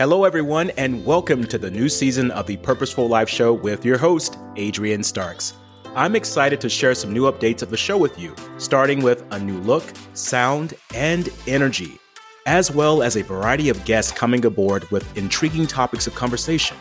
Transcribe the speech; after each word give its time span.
Hello, 0.00 0.24
everyone, 0.24 0.70
and 0.78 1.04
welcome 1.04 1.44
to 1.44 1.58
the 1.58 1.70
new 1.70 1.86
season 1.86 2.30
of 2.30 2.46
the 2.46 2.56
Purposeful 2.56 3.06
Life 3.06 3.28
Show 3.28 3.52
with 3.52 3.84
your 3.84 3.98
host, 3.98 4.38
Adrian 4.56 5.02
Starks. 5.02 5.52
I'm 5.94 6.16
excited 6.16 6.58
to 6.62 6.70
share 6.70 6.94
some 6.94 7.12
new 7.12 7.30
updates 7.30 7.60
of 7.60 7.68
the 7.68 7.76
show 7.76 7.98
with 7.98 8.18
you, 8.18 8.34
starting 8.56 9.02
with 9.02 9.22
a 9.30 9.38
new 9.38 9.58
look, 9.58 9.84
sound, 10.14 10.72
and 10.94 11.28
energy, 11.46 11.98
as 12.46 12.70
well 12.70 13.02
as 13.02 13.18
a 13.18 13.22
variety 13.22 13.68
of 13.68 13.84
guests 13.84 14.10
coming 14.10 14.42
aboard 14.46 14.90
with 14.90 15.18
intriguing 15.18 15.66
topics 15.66 16.06
of 16.06 16.14
conversation. 16.14 16.78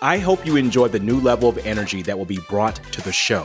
I 0.00 0.18
hope 0.18 0.46
you 0.46 0.54
enjoy 0.54 0.86
the 0.86 1.00
new 1.00 1.18
level 1.18 1.48
of 1.48 1.58
energy 1.66 2.00
that 2.02 2.16
will 2.16 2.26
be 2.26 2.38
brought 2.48 2.76
to 2.92 3.02
the 3.02 3.12
show. 3.12 3.42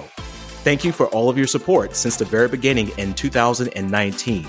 Thank 0.61 0.83
you 0.83 0.91
for 0.91 1.07
all 1.07 1.27
of 1.27 1.39
your 1.39 1.47
support 1.47 1.95
since 1.95 2.17
the 2.17 2.25
very 2.25 2.49
beginning 2.49 2.91
in 2.99 3.15
2019. 3.15 4.47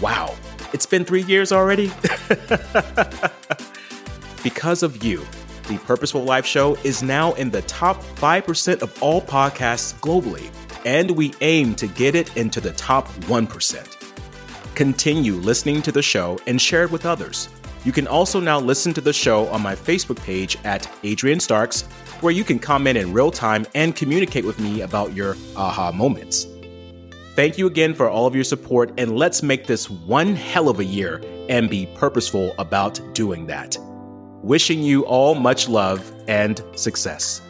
Wow, 0.00 0.36
it's 0.72 0.86
been 0.86 1.04
three 1.04 1.24
years 1.24 1.50
already? 1.50 1.90
because 4.42 4.82
of 4.82 5.04
you, 5.04 5.24
the 5.68 5.78
Purposeful 5.78 6.24
Life 6.24 6.46
Show 6.46 6.74
is 6.82 7.02
now 7.02 7.32
in 7.34 7.50
the 7.50 7.62
top 7.62 8.02
5% 8.02 8.82
of 8.82 9.02
all 9.02 9.22
podcasts 9.22 9.94
globally, 10.00 10.50
and 10.84 11.10
we 11.12 11.32
aim 11.42 11.74
to 11.76 11.86
get 11.86 12.14
it 12.14 12.36
into 12.36 12.60
the 12.60 12.72
top 12.72 13.08
1%. 13.24 13.96
Continue 14.74 15.34
listening 15.34 15.82
to 15.82 15.92
the 15.92 16.02
show 16.02 16.38
and 16.46 16.60
share 16.60 16.84
it 16.84 16.90
with 16.90 17.06
others. 17.06 17.48
You 17.84 17.92
can 17.92 18.06
also 18.06 18.40
now 18.40 18.58
listen 18.58 18.92
to 18.94 19.00
the 19.00 19.12
show 19.12 19.46
on 19.48 19.62
my 19.62 19.74
Facebook 19.74 20.22
page 20.22 20.58
at 20.64 20.90
Adrian 21.02 21.40
Starks, 21.40 21.82
where 22.20 22.32
you 22.32 22.44
can 22.44 22.58
comment 22.58 22.98
in 22.98 23.12
real 23.12 23.30
time 23.30 23.66
and 23.74 23.94
communicate 23.96 24.44
with 24.44 24.58
me 24.58 24.82
about 24.82 25.14
your 25.14 25.36
aha 25.56 25.92
moments. 25.92 26.46
Thank 27.36 27.56
you 27.56 27.66
again 27.66 27.94
for 27.94 28.10
all 28.10 28.26
of 28.26 28.34
your 28.34 28.44
support, 28.44 28.92
and 28.98 29.16
let's 29.16 29.42
make 29.42 29.66
this 29.66 29.88
one 29.88 30.34
hell 30.34 30.68
of 30.68 30.80
a 30.80 30.84
year 30.84 31.22
and 31.48 31.70
be 31.70 31.86
purposeful 31.94 32.54
about 32.58 33.00
doing 33.14 33.46
that. 33.46 33.78
Wishing 34.42 34.82
you 34.82 35.04
all 35.04 35.34
much 35.34 35.68
love 35.68 36.10
and 36.26 36.64
success. 36.74 37.42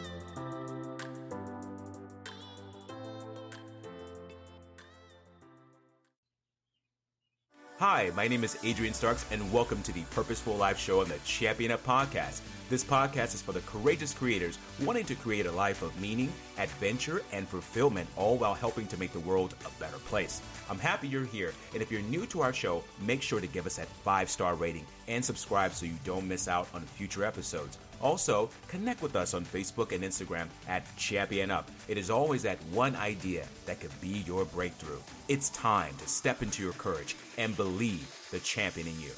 Hi, 7.77 8.11
my 8.13 8.27
name 8.27 8.43
is 8.43 8.57
Adrian 8.63 8.93
Starks, 8.93 9.25
and 9.31 9.53
welcome 9.53 9.81
to 9.83 9.93
the 9.93 10.01
Purposeful 10.11 10.55
Life 10.57 10.77
Show 10.77 10.99
on 10.99 11.07
the 11.07 11.17
Champion 11.23 11.71
Up 11.71 11.83
Podcast. 11.85 12.41
This 12.71 12.85
podcast 12.85 13.35
is 13.35 13.41
for 13.41 13.51
the 13.51 13.59
courageous 13.59 14.13
creators 14.13 14.57
wanting 14.81 15.03
to 15.07 15.15
create 15.15 15.45
a 15.45 15.51
life 15.51 15.81
of 15.81 15.99
meaning, 15.99 16.31
adventure, 16.57 17.21
and 17.33 17.45
fulfillment, 17.45 18.07
all 18.15 18.37
while 18.37 18.53
helping 18.53 18.87
to 18.87 18.97
make 18.97 19.11
the 19.11 19.19
world 19.19 19.55
a 19.65 19.79
better 19.81 19.97
place. 19.97 20.41
I'm 20.69 20.79
happy 20.79 21.09
you're 21.09 21.25
here, 21.25 21.53
and 21.73 21.81
if 21.81 21.91
you're 21.91 22.01
new 22.03 22.25
to 22.27 22.39
our 22.39 22.53
show, 22.53 22.81
make 23.01 23.21
sure 23.21 23.41
to 23.41 23.47
give 23.47 23.65
us 23.65 23.75
that 23.75 23.89
five 23.89 24.29
star 24.29 24.55
rating 24.55 24.85
and 25.09 25.23
subscribe 25.23 25.73
so 25.73 25.85
you 25.85 25.97
don't 26.05 26.25
miss 26.25 26.47
out 26.47 26.69
on 26.73 26.83
future 26.83 27.25
episodes. 27.25 27.77
Also, 28.01 28.49
connect 28.69 29.01
with 29.01 29.17
us 29.17 29.33
on 29.33 29.43
Facebook 29.43 29.91
and 29.91 30.01
Instagram 30.01 30.47
at 30.69 30.85
Champion 30.95 31.51
Up. 31.51 31.69
It 31.89 31.97
is 31.97 32.09
always 32.09 32.41
that 32.43 32.63
one 32.71 32.95
idea 32.95 33.47
that 33.65 33.81
could 33.81 33.99
be 33.99 34.23
your 34.25 34.45
breakthrough. 34.45 35.01
It's 35.27 35.49
time 35.49 35.93
to 35.97 36.07
step 36.07 36.41
into 36.41 36.63
your 36.63 36.73
courage 36.73 37.17
and 37.37 37.53
believe 37.57 38.07
the 38.31 38.39
champion 38.39 38.87
in 38.87 38.97
you. 39.01 39.11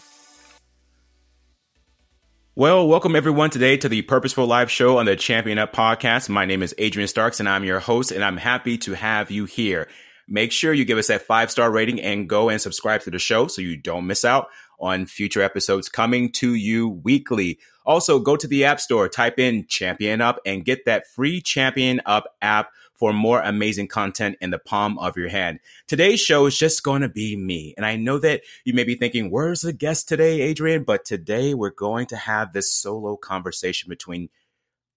Well, 2.56 2.88
welcome 2.88 3.16
everyone 3.16 3.50
today 3.50 3.78
to 3.78 3.90
the 3.90 4.04
Purposeful 4.04 4.46
Life 4.46 4.70
Show 4.70 5.00
on 5.00 5.08
the 5.08 5.16
Champion 5.16 5.58
Up 5.58 5.74
podcast. 5.74 6.30
My 6.30 6.46
name 6.46 6.62
is 6.62 6.76
Adrian 6.78 7.08
Starks 7.08 7.40
and 7.40 7.50
I'm 7.50 7.64
your 7.64 7.80
host, 7.80 8.12
and 8.12 8.24
I'm 8.24 8.38
happy 8.38 8.78
to 8.78 8.94
have 8.94 9.32
you 9.32 9.46
here. 9.46 9.88
Make 10.28 10.52
sure 10.52 10.72
you 10.72 10.86
give 10.86 11.00
us 11.00 11.08
that 11.08 11.24
five 11.24 11.50
star 11.50 11.72
rating 11.72 12.00
and 12.00 12.30
go 12.30 12.50
and 12.50 12.62
subscribe 12.62 13.02
to 13.02 13.10
the 13.10 13.18
show 13.18 13.48
so 13.48 13.64
you 13.64 13.76
don't 13.76 14.06
miss 14.06 14.24
out 14.24 14.50
on 14.80 15.08
future 15.08 15.42
episodes 15.42 15.90
coming 15.90 16.32
to 16.34 16.54
you 16.54 16.90
weekly. 16.90 17.58
Also, 17.88 18.20
go 18.20 18.36
to 18.36 18.46
the 18.48 18.66
App 18.66 18.80
Store, 18.80 19.10
type 19.10 19.40
in 19.40 19.66
Champion 19.66 20.22
Up, 20.22 20.40
and 20.46 20.64
get 20.64 20.86
that 20.86 21.08
free 21.08 21.42
Champion 21.42 22.02
Up 22.06 22.36
app 22.40 22.70
for 23.04 23.12
more 23.12 23.42
amazing 23.42 23.86
content 23.86 24.38
in 24.40 24.50
the 24.50 24.58
palm 24.58 24.98
of 24.98 25.18
your 25.18 25.28
hand. 25.28 25.60
Today's 25.90 26.22
show 26.22 26.46
is 26.46 26.58
just 26.58 26.84
going 26.84 27.02
to 27.02 27.10
be 27.10 27.36
me. 27.36 27.74
And 27.76 27.86
I 27.86 27.98
know 27.98 28.18
that 28.20 28.44
you 28.64 28.74
may 28.74 28.86
be 28.86 28.96
thinking, 28.96 29.30
where's 29.30 29.60
the 29.60 29.74
guest 29.74 30.08
today, 30.08 30.40
Adrian? 30.40 30.86
But 30.86 31.04
today 31.04 31.54
we're 31.54 31.70
going 31.72 32.06
to 32.06 32.16
have 32.16 32.54
this 32.54 32.74
solo 32.74 33.18
conversation 33.18 33.90
between 33.90 34.30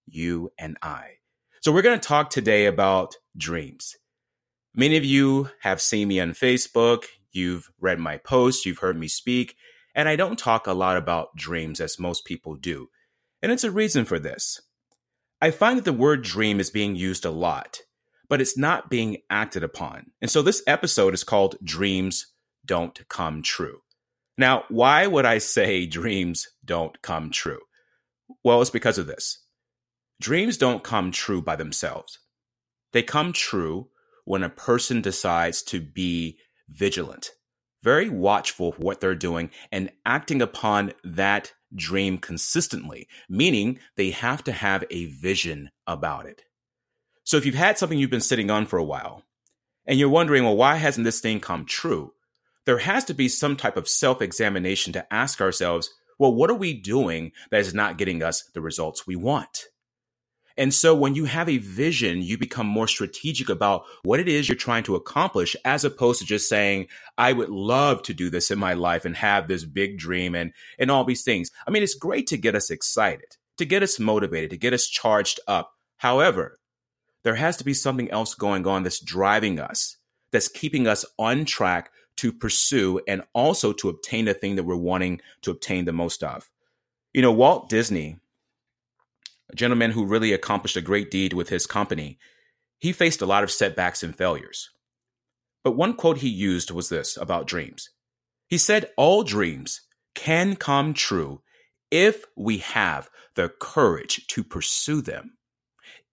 you 0.05 0.53
and 0.57 0.77
I. 0.81 1.15
So 1.59 1.69
we're 1.73 1.81
going 1.81 1.99
to 1.99 2.07
talk 2.07 2.29
today 2.29 2.65
about 2.65 3.17
dreams. 3.35 3.97
Many 4.73 4.95
of 4.95 5.03
you 5.03 5.49
have 5.63 5.81
seen 5.81 6.07
me 6.07 6.21
on 6.21 6.31
Facebook, 6.31 7.03
you've 7.33 7.69
read 7.77 7.99
my 7.99 8.15
posts, 8.15 8.65
you've 8.65 8.77
heard 8.77 8.97
me 8.97 9.09
speak, 9.09 9.57
and 9.93 10.07
I 10.07 10.15
don't 10.15 10.39
talk 10.39 10.65
a 10.65 10.71
lot 10.71 10.95
about 10.95 11.35
dreams 11.35 11.81
as 11.81 11.99
most 11.99 12.23
people 12.23 12.55
do. 12.55 12.87
And 13.41 13.51
it's 13.51 13.65
a 13.65 13.69
reason 13.69 14.05
for 14.05 14.17
this. 14.17 14.61
I 15.41 15.51
find 15.51 15.77
that 15.77 15.83
the 15.83 15.91
word 15.91 16.23
dream 16.23 16.61
is 16.61 16.69
being 16.69 16.95
used 16.95 17.25
a 17.25 17.31
lot, 17.31 17.81
but 18.29 18.41
it's 18.41 18.57
not 18.57 18.89
being 18.89 19.17
acted 19.29 19.63
upon. 19.63 20.11
And 20.21 20.29
so 20.29 20.41
this 20.41 20.63
episode 20.67 21.13
is 21.13 21.23
called 21.23 21.55
Dreams 21.63 22.33
Don't 22.65 23.07
Come 23.09 23.41
True. 23.41 23.81
Now, 24.37 24.65
why 24.69 25.07
would 25.07 25.25
I 25.25 25.39
say 25.39 25.85
dreams 25.85 26.47
don't 26.63 27.01
come 27.01 27.31
true? 27.31 27.61
Well, 28.43 28.61
it's 28.61 28.69
because 28.69 28.97
of 28.97 29.07
this. 29.07 29.43
Dreams 30.21 30.57
don't 30.57 30.83
come 30.83 31.11
true 31.11 31.41
by 31.41 31.55
themselves. 31.55 32.19
They 32.93 33.03
come 33.03 33.33
true 33.33 33.89
when 34.25 34.43
a 34.43 34.49
person 34.49 35.01
decides 35.01 35.63
to 35.63 35.79
be 35.81 36.37
vigilant, 36.69 37.31
very 37.83 38.09
watchful 38.09 38.73
for 38.73 38.81
what 38.81 38.99
they're 39.01 39.15
doing 39.15 39.49
and 39.71 39.91
acting 40.05 40.41
upon 40.41 40.93
that 41.03 41.53
dream 41.75 42.17
consistently, 42.17 43.07
meaning 43.29 43.79
they 43.95 44.11
have 44.11 44.43
to 44.43 44.51
have 44.51 44.83
a 44.89 45.05
vision 45.05 45.69
about 45.85 46.25
it. 46.25 46.43
So 47.27 47.35
if 47.35 47.45
you've 47.45 47.55
had 47.55 47.77
something 47.77 47.99
you've 47.99 48.09
been 48.09 48.21
sitting 48.21 48.49
on 48.49 48.67
for 48.67 48.79
a 48.79 48.83
while 48.85 49.21
and 49.85 49.99
you're 49.99 50.07
wondering, 50.07 50.45
well, 50.45 50.55
why 50.55 50.75
hasn't 50.75 51.03
this 51.03 51.19
thing 51.19 51.41
come 51.41 51.65
true? 51.65 52.13
There 52.63 52.77
has 52.77 53.03
to 53.03 53.13
be 53.13 53.27
some 53.27 53.57
type 53.57 53.75
of 53.75 53.89
self 53.89 54.21
examination 54.21 54.93
to 54.93 55.13
ask 55.13 55.41
ourselves, 55.41 55.93
well, 56.17 56.33
what 56.33 56.49
are 56.49 56.55
we 56.55 56.73
doing 56.73 57.33
that 57.51 57.59
is 57.59 57.73
not 57.73 57.97
getting 57.97 58.23
us 58.23 58.43
the 58.53 58.61
results 58.61 59.05
we 59.05 59.17
want? 59.17 59.65
And 60.55 60.73
so 60.73 60.95
when 60.95 61.15
you 61.15 61.25
have 61.25 61.49
a 61.49 61.57
vision, 61.57 62.21
you 62.21 62.37
become 62.37 62.65
more 62.65 62.87
strategic 62.87 63.49
about 63.49 63.83
what 64.03 64.21
it 64.21 64.29
is 64.29 64.47
you're 64.47 64.55
trying 64.55 64.83
to 64.83 64.95
accomplish 64.95 65.53
as 65.65 65.83
opposed 65.83 66.21
to 66.21 66.25
just 66.25 66.47
saying, 66.47 66.87
I 67.17 67.33
would 67.33 67.49
love 67.49 68.03
to 68.03 68.13
do 68.13 68.29
this 68.29 68.51
in 68.51 68.57
my 68.57 68.73
life 68.73 69.03
and 69.03 69.17
have 69.17 69.49
this 69.49 69.65
big 69.65 69.97
dream 69.97 70.33
and, 70.33 70.53
and 70.79 70.89
all 70.89 71.03
these 71.03 71.23
things. 71.23 71.51
I 71.67 71.71
mean, 71.71 71.83
it's 71.83 71.93
great 71.93 72.27
to 72.27 72.37
get 72.37 72.55
us 72.55 72.69
excited, 72.69 73.35
to 73.57 73.65
get 73.65 73.83
us 73.83 73.99
motivated, 73.99 74.51
to 74.51 74.57
get 74.57 74.71
us 74.71 74.87
charged 74.87 75.41
up. 75.45 75.73
However, 75.97 76.57
there 77.23 77.35
has 77.35 77.57
to 77.57 77.63
be 77.63 77.73
something 77.73 78.09
else 78.11 78.33
going 78.35 78.65
on 78.67 78.83
that's 78.83 78.99
driving 78.99 79.59
us, 79.59 79.97
that's 80.31 80.47
keeping 80.47 80.87
us 80.87 81.05
on 81.17 81.45
track 81.45 81.91
to 82.17 82.33
pursue 82.33 82.99
and 83.07 83.23
also 83.33 83.71
to 83.73 83.89
obtain 83.89 84.25
the 84.25 84.33
thing 84.33 84.55
that 84.55 84.63
we're 84.63 84.75
wanting 84.75 85.21
to 85.41 85.51
obtain 85.51 85.85
the 85.85 85.93
most 85.93 86.23
of. 86.23 86.49
You 87.13 87.21
know, 87.21 87.31
Walt 87.31 87.69
Disney, 87.69 88.17
a 89.51 89.55
gentleman 89.55 89.91
who 89.91 90.05
really 90.05 90.33
accomplished 90.33 90.77
a 90.77 90.81
great 90.81 91.09
deed 91.09 91.33
with 91.33 91.49
his 91.49 91.65
company, 91.65 92.19
he 92.79 92.91
faced 92.91 93.21
a 93.21 93.25
lot 93.25 93.43
of 93.43 93.51
setbacks 93.51 94.03
and 94.03 94.15
failures. 94.15 94.69
But 95.63 95.75
one 95.75 95.95
quote 95.95 96.19
he 96.19 96.29
used 96.29 96.71
was 96.71 96.89
this 96.89 97.17
about 97.17 97.47
dreams. 97.47 97.89
He 98.47 98.57
said, 98.57 98.89
All 98.97 99.23
dreams 99.23 99.81
can 100.15 100.55
come 100.55 100.93
true 100.93 101.41
if 101.91 102.25
we 102.35 102.59
have 102.59 103.09
the 103.35 103.49
courage 103.49 104.27
to 104.27 104.43
pursue 104.43 105.01
them. 105.01 105.36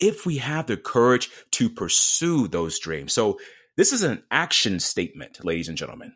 If 0.01 0.27
we 0.27 0.39
have 0.39 0.67
the 0.67 0.77
courage 0.77 1.31
to 1.53 1.69
pursue 1.71 2.49
those 2.49 2.79
dreams. 2.79 3.13
So, 3.13 3.39
this 3.77 3.93
is 3.93 4.03
an 4.03 4.23
action 4.31 4.79
statement, 4.79 5.45
ladies 5.45 5.69
and 5.69 5.77
gentlemen. 5.77 6.15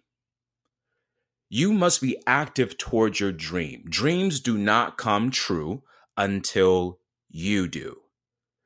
You 1.48 1.72
must 1.72 2.00
be 2.00 2.22
active 2.26 2.76
towards 2.76 3.18
your 3.18 3.32
dream. 3.32 3.84
Dreams 3.88 4.38
do 4.40 4.56
not 4.56 4.96
come 4.98 5.30
true 5.30 5.82
until 6.16 7.00
you 7.28 7.66
do. 7.68 7.96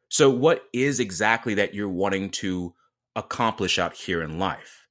So, 0.09 0.29
what 0.29 0.65
is 0.73 1.01
exactly 1.01 1.55
that 1.55 1.75
you're 1.75 1.89
wanting 1.89 2.31
to 2.31 2.75
accomplish 3.17 3.79
out 3.79 3.95
here 3.95 4.23
in 4.23 4.39
life? 4.39 4.87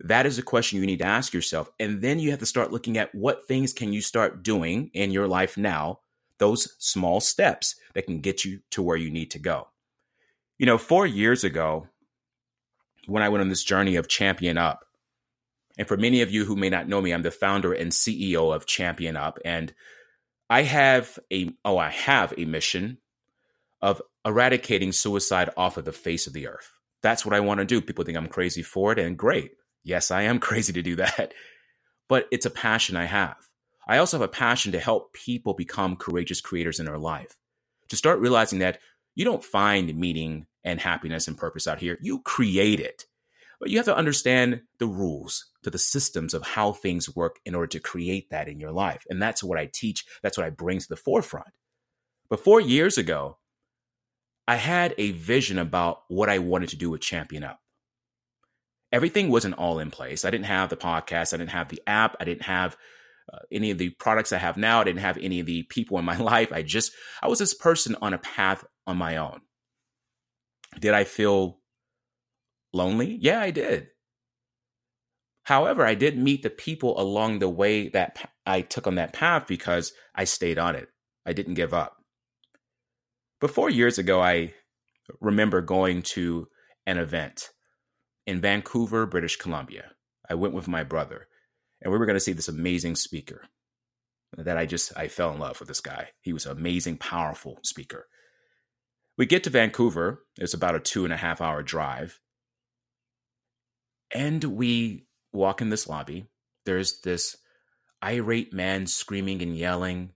That 0.00 0.24
is 0.24 0.38
a 0.38 0.42
question 0.42 0.78
you 0.78 0.86
need 0.86 1.00
to 1.00 1.06
ask 1.06 1.34
yourself. 1.34 1.70
And 1.78 2.00
then 2.00 2.18
you 2.18 2.30
have 2.30 2.38
to 2.38 2.46
start 2.46 2.72
looking 2.72 2.96
at 2.96 3.14
what 3.14 3.46
things 3.46 3.72
can 3.72 3.92
you 3.92 4.00
start 4.00 4.42
doing 4.42 4.90
in 4.94 5.10
your 5.10 5.28
life 5.28 5.56
now, 5.56 6.00
those 6.40 6.74
small 6.78 7.20
steps 7.20 7.76
that 7.94 8.06
can 8.06 8.20
get 8.20 8.44
you 8.44 8.60
to 8.70 8.82
where 8.82 8.96
you 8.96 9.10
need 9.10 9.30
to 9.30 9.38
go. 9.38 9.68
You 10.58 10.66
know, 10.66 10.78
four 10.78 11.06
years 11.06 11.44
ago, 11.44 11.86
when 13.06 13.22
I 13.22 13.28
went 13.28 13.42
on 13.42 13.48
this 13.48 13.62
journey 13.62 13.96
of 13.96 14.08
Champion 14.08 14.58
Up, 14.58 14.84
and 15.78 15.86
for 15.86 15.96
many 15.96 16.20
of 16.20 16.30
you 16.30 16.44
who 16.44 16.56
may 16.56 16.68
not 16.68 16.88
know 16.88 17.00
me, 17.00 17.12
I'm 17.12 17.22
the 17.22 17.30
founder 17.30 17.72
and 17.72 17.92
CEO 17.92 18.54
of 18.54 18.66
Champion 18.66 19.16
Up. 19.16 19.38
And 19.44 19.72
I 20.50 20.62
have 20.62 21.18
a 21.32 21.50
oh, 21.64 21.78
I 21.78 21.90
have 21.90 22.34
a 22.36 22.44
mission 22.44 22.98
of 23.80 24.02
eradicating 24.26 24.92
suicide 24.92 25.48
off 25.56 25.76
of 25.76 25.84
the 25.84 25.92
face 25.92 26.26
of 26.26 26.32
the 26.32 26.48
earth. 26.48 26.72
That's 27.02 27.24
what 27.24 27.34
I 27.34 27.40
want 27.40 27.60
to 27.60 27.64
do. 27.64 27.80
People 27.80 28.04
think 28.04 28.18
I'm 28.18 28.26
crazy 28.26 28.62
for 28.62 28.92
it, 28.92 28.98
and 28.98 29.16
great. 29.16 29.52
Yes, 29.84 30.10
I 30.10 30.22
am 30.22 30.38
crazy 30.40 30.72
to 30.72 30.82
do 30.82 30.96
that. 30.96 31.32
But 32.08 32.26
it's 32.30 32.46
a 32.46 32.50
passion 32.50 32.96
I 32.96 33.04
have. 33.04 33.36
I 33.90 33.98
also 33.98 34.18
have 34.18 34.24
a 34.24 34.28
passion 34.28 34.70
to 34.70 34.78
help 34.78 35.12
people 35.14 35.52
become 35.52 35.96
courageous 35.96 36.40
creators 36.40 36.78
in 36.78 36.86
their 36.86 36.96
life, 36.96 37.36
to 37.88 37.96
start 37.96 38.20
realizing 38.20 38.60
that 38.60 38.78
you 39.16 39.24
don't 39.24 39.42
find 39.42 39.96
meaning 39.96 40.46
and 40.62 40.80
happiness 40.80 41.26
and 41.26 41.36
purpose 41.36 41.66
out 41.66 41.80
here, 41.80 41.98
you 42.00 42.20
create 42.20 42.78
it. 42.78 43.06
But 43.58 43.68
you 43.68 43.78
have 43.78 43.86
to 43.86 43.96
understand 43.96 44.60
the 44.78 44.86
rules 44.86 45.46
to 45.64 45.70
the 45.70 45.78
systems 45.78 46.34
of 46.34 46.46
how 46.46 46.70
things 46.70 47.16
work 47.16 47.40
in 47.44 47.56
order 47.56 47.66
to 47.66 47.80
create 47.80 48.30
that 48.30 48.46
in 48.46 48.60
your 48.60 48.70
life. 48.70 49.02
And 49.10 49.20
that's 49.20 49.42
what 49.42 49.58
I 49.58 49.68
teach, 49.74 50.06
that's 50.22 50.38
what 50.38 50.46
I 50.46 50.50
bring 50.50 50.78
to 50.78 50.88
the 50.88 50.94
forefront. 50.94 51.48
But 52.28 52.44
four 52.44 52.60
years 52.60 52.96
ago, 52.96 53.38
I 54.46 54.54
had 54.54 54.94
a 54.98 55.10
vision 55.10 55.58
about 55.58 56.02
what 56.06 56.28
I 56.28 56.38
wanted 56.38 56.68
to 56.68 56.76
do 56.76 56.90
with 56.90 57.00
Champion 57.00 57.42
Up. 57.42 57.58
Everything 58.92 59.30
wasn't 59.30 59.58
all 59.58 59.80
in 59.80 59.90
place. 59.90 60.24
I 60.24 60.30
didn't 60.30 60.46
have 60.46 60.68
the 60.68 60.76
podcast, 60.76 61.34
I 61.34 61.38
didn't 61.38 61.50
have 61.50 61.70
the 61.70 61.82
app, 61.88 62.14
I 62.20 62.24
didn't 62.24 62.42
have 62.42 62.76
any 63.50 63.70
of 63.70 63.78
the 63.78 63.90
products 63.90 64.32
I 64.32 64.38
have 64.38 64.56
now, 64.56 64.80
I 64.80 64.84
didn't 64.84 65.00
have 65.00 65.18
any 65.18 65.40
of 65.40 65.46
the 65.46 65.62
people 65.64 65.98
in 65.98 66.04
my 66.04 66.16
life. 66.32 66.52
I 66.52 66.62
just, 66.62 66.92
I 67.22 67.28
was 67.28 67.38
this 67.38 67.54
person 67.54 67.96
on 68.02 68.14
a 68.14 68.18
path 68.18 68.64
on 68.86 68.96
my 68.96 69.16
own. 69.16 69.40
Did 70.78 70.94
I 70.94 71.04
feel 71.04 71.58
lonely? 72.72 73.18
Yeah, 73.20 73.40
I 73.40 73.50
did. 73.50 73.88
However, 75.44 75.84
I 75.84 75.94
did 75.94 76.16
meet 76.16 76.42
the 76.42 76.50
people 76.50 77.00
along 77.00 77.38
the 77.38 77.48
way 77.48 77.88
that 77.88 78.30
I 78.46 78.60
took 78.60 78.86
on 78.86 78.96
that 78.96 79.12
path 79.12 79.46
because 79.48 79.92
I 80.14 80.24
stayed 80.24 80.58
on 80.58 80.76
it. 80.76 80.88
I 81.26 81.32
didn't 81.32 81.54
give 81.54 81.74
up. 81.74 81.96
But 83.40 83.50
four 83.50 83.70
years 83.70 83.98
ago, 83.98 84.20
I 84.20 84.52
remember 85.20 85.60
going 85.60 86.02
to 86.02 86.48
an 86.86 86.98
event 86.98 87.50
in 88.26 88.40
Vancouver, 88.40 89.06
British 89.06 89.36
Columbia. 89.36 89.92
I 90.28 90.34
went 90.34 90.54
with 90.54 90.68
my 90.68 90.84
brother, 90.84 91.26
and 91.82 91.92
we 91.92 91.98
were 91.98 92.06
going 92.06 92.16
to 92.16 92.20
see 92.20 92.32
this 92.32 92.48
amazing 92.48 92.96
speaker 92.96 93.42
that 94.36 94.56
I 94.56 94.66
just 94.66 94.96
I 94.96 95.08
fell 95.08 95.32
in 95.32 95.38
love 95.38 95.58
with 95.58 95.68
this 95.68 95.80
guy. 95.80 96.10
He 96.20 96.32
was 96.32 96.46
an 96.46 96.52
amazing, 96.52 96.98
powerful 96.98 97.58
speaker. 97.62 98.06
We 99.18 99.26
get 99.26 99.44
to 99.44 99.50
Vancouver. 99.50 100.24
It's 100.38 100.54
about 100.54 100.76
a 100.76 100.80
two 100.80 101.04
and 101.04 101.12
a 101.12 101.16
half 101.16 101.40
hour 101.40 101.62
drive. 101.62 102.20
And 104.12 104.42
we 104.42 105.06
walk 105.32 105.60
in 105.60 105.70
this 105.70 105.88
lobby. 105.88 106.26
There's 106.64 107.00
this 107.00 107.36
irate 108.02 108.52
man 108.52 108.86
screaming 108.86 109.42
and 109.42 109.56
yelling. 109.56 110.10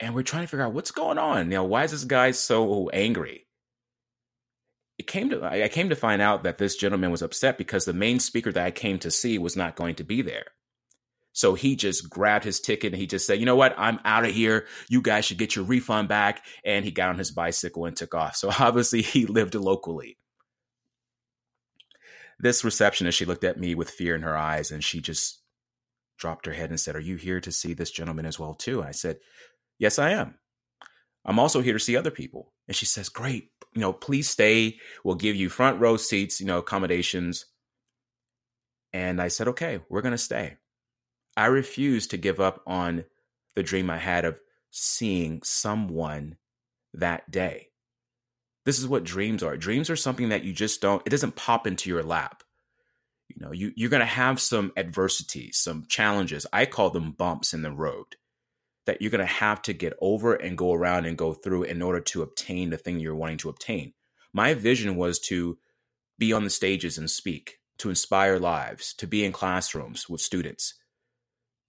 And 0.00 0.14
we're 0.14 0.22
trying 0.22 0.44
to 0.44 0.48
figure 0.48 0.64
out 0.64 0.74
what's 0.74 0.90
going 0.90 1.18
on. 1.18 1.46
You 1.50 1.58
know, 1.58 1.64
why 1.64 1.84
is 1.84 1.92
this 1.92 2.04
guy 2.04 2.32
so 2.32 2.88
angry? 2.90 3.46
It 4.98 5.06
came 5.06 5.30
to 5.30 5.44
I 5.44 5.68
came 5.68 5.88
to 5.88 5.96
find 5.96 6.22
out 6.22 6.44
that 6.44 6.58
this 6.58 6.76
gentleman 6.76 7.10
was 7.10 7.22
upset 7.22 7.58
because 7.58 7.84
the 7.84 7.92
main 7.92 8.20
speaker 8.20 8.52
that 8.52 8.64
I 8.64 8.70
came 8.70 8.98
to 9.00 9.10
see 9.10 9.38
was 9.38 9.56
not 9.56 9.76
going 9.76 9.96
to 9.96 10.04
be 10.04 10.22
there. 10.22 10.46
So 11.34 11.54
he 11.54 11.74
just 11.74 12.08
grabbed 12.08 12.44
his 12.44 12.60
ticket 12.60 12.92
and 12.92 13.00
he 13.00 13.08
just 13.08 13.26
said, 13.26 13.40
you 13.40 13.44
know 13.44 13.56
what? 13.56 13.74
I'm 13.76 13.98
out 14.04 14.24
of 14.24 14.30
here. 14.30 14.66
You 14.88 15.02
guys 15.02 15.24
should 15.24 15.36
get 15.36 15.56
your 15.56 15.64
refund 15.64 16.08
back. 16.08 16.44
And 16.64 16.84
he 16.84 16.92
got 16.92 17.08
on 17.08 17.18
his 17.18 17.32
bicycle 17.32 17.86
and 17.86 17.96
took 17.96 18.14
off. 18.14 18.36
So 18.36 18.50
obviously 18.58 19.02
he 19.02 19.26
lived 19.26 19.56
locally. 19.56 20.16
This 22.38 22.64
receptionist, 22.64 23.18
she 23.18 23.24
looked 23.24 23.42
at 23.42 23.58
me 23.58 23.74
with 23.74 23.90
fear 23.90 24.14
in 24.14 24.22
her 24.22 24.36
eyes 24.36 24.70
and 24.70 24.82
she 24.82 25.00
just 25.00 25.42
dropped 26.18 26.46
her 26.46 26.52
head 26.52 26.70
and 26.70 26.78
said, 26.78 26.94
Are 26.94 27.00
you 27.00 27.16
here 27.16 27.40
to 27.40 27.50
see 27.50 27.74
this 27.74 27.90
gentleman 27.90 28.26
as 28.26 28.38
well, 28.38 28.54
too? 28.54 28.82
I 28.82 28.92
said, 28.92 29.18
Yes, 29.78 29.98
I 29.98 30.10
am. 30.10 30.36
I'm 31.24 31.40
also 31.40 31.62
here 31.62 31.72
to 31.72 31.80
see 31.80 31.96
other 31.96 32.10
people. 32.12 32.52
And 32.68 32.76
she 32.76 32.86
says, 32.86 33.08
Great. 33.08 33.50
You 33.74 33.80
know, 33.80 33.92
please 33.92 34.30
stay. 34.30 34.78
We'll 35.02 35.16
give 35.16 35.34
you 35.34 35.48
front 35.48 35.80
row 35.80 35.96
seats, 35.96 36.40
you 36.40 36.46
know, 36.46 36.58
accommodations. 36.58 37.46
And 38.92 39.20
I 39.20 39.28
said, 39.28 39.48
Okay, 39.48 39.80
we're 39.88 40.02
going 40.02 40.12
to 40.12 40.18
stay. 40.18 40.58
I 41.36 41.46
refused 41.46 42.10
to 42.10 42.16
give 42.16 42.40
up 42.40 42.62
on 42.66 43.04
the 43.54 43.62
dream 43.62 43.90
I 43.90 43.98
had 43.98 44.24
of 44.24 44.40
seeing 44.70 45.42
someone 45.42 46.36
that 46.92 47.30
day. 47.30 47.68
This 48.64 48.78
is 48.78 48.88
what 48.88 49.04
dreams 49.04 49.42
are. 49.42 49.56
Dreams 49.56 49.90
are 49.90 49.96
something 49.96 50.30
that 50.30 50.44
you 50.44 50.52
just 50.52 50.80
don't, 50.80 51.02
it 51.04 51.10
doesn't 51.10 51.36
pop 51.36 51.66
into 51.66 51.90
your 51.90 52.02
lap. 52.02 52.42
You 53.28 53.36
know, 53.44 53.52
you, 53.52 53.72
you're 53.76 53.90
going 53.90 54.00
to 54.00 54.06
have 54.06 54.40
some 54.40 54.72
adversities, 54.76 55.56
some 55.56 55.86
challenges. 55.88 56.46
I 56.52 56.66
call 56.66 56.90
them 56.90 57.12
bumps 57.12 57.52
in 57.52 57.62
the 57.62 57.72
road 57.72 58.16
that 58.86 59.00
you're 59.00 59.10
going 59.10 59.26
to 59.26 59.32
have 59.32 59.62
to 59.62 59.72
get 59.72 59.94
over 60.00 60.34
and 60.34 60.58
go 60.58 60.72
around 60.72 61.06
and 61.06 61.16
go 61.16 61.32
through 61.32 61.64
in 61.64 61.80
order 61.80 62.00
to 62.00 62.22
obtain 62.22 62.70
the 62.70 62.76
thing 62.76 63.00
you're 63.00 63.14
wanting 63.14 63.38
to 63.38 63.48
obtain. 63.48 63.94
My 64.32 64.54
vision 64.54 64.96
was 64.96 65.18
to 65.20 65.58
be 66.18 66.32
on 66.32 66.44
the 66.44 66.50
stages 66.50 66.98
and 66.98 67.10
speak, 67.10 67.58
to 67.78 67.88
inspire 67.88 68.38
lives, 68.38 68.92
to 68.94 69.06
be 69.06 69.24
in 69.24 69.32
classrooms 69.32 70.08
with 70.08 70.20
students, 70.20 70.74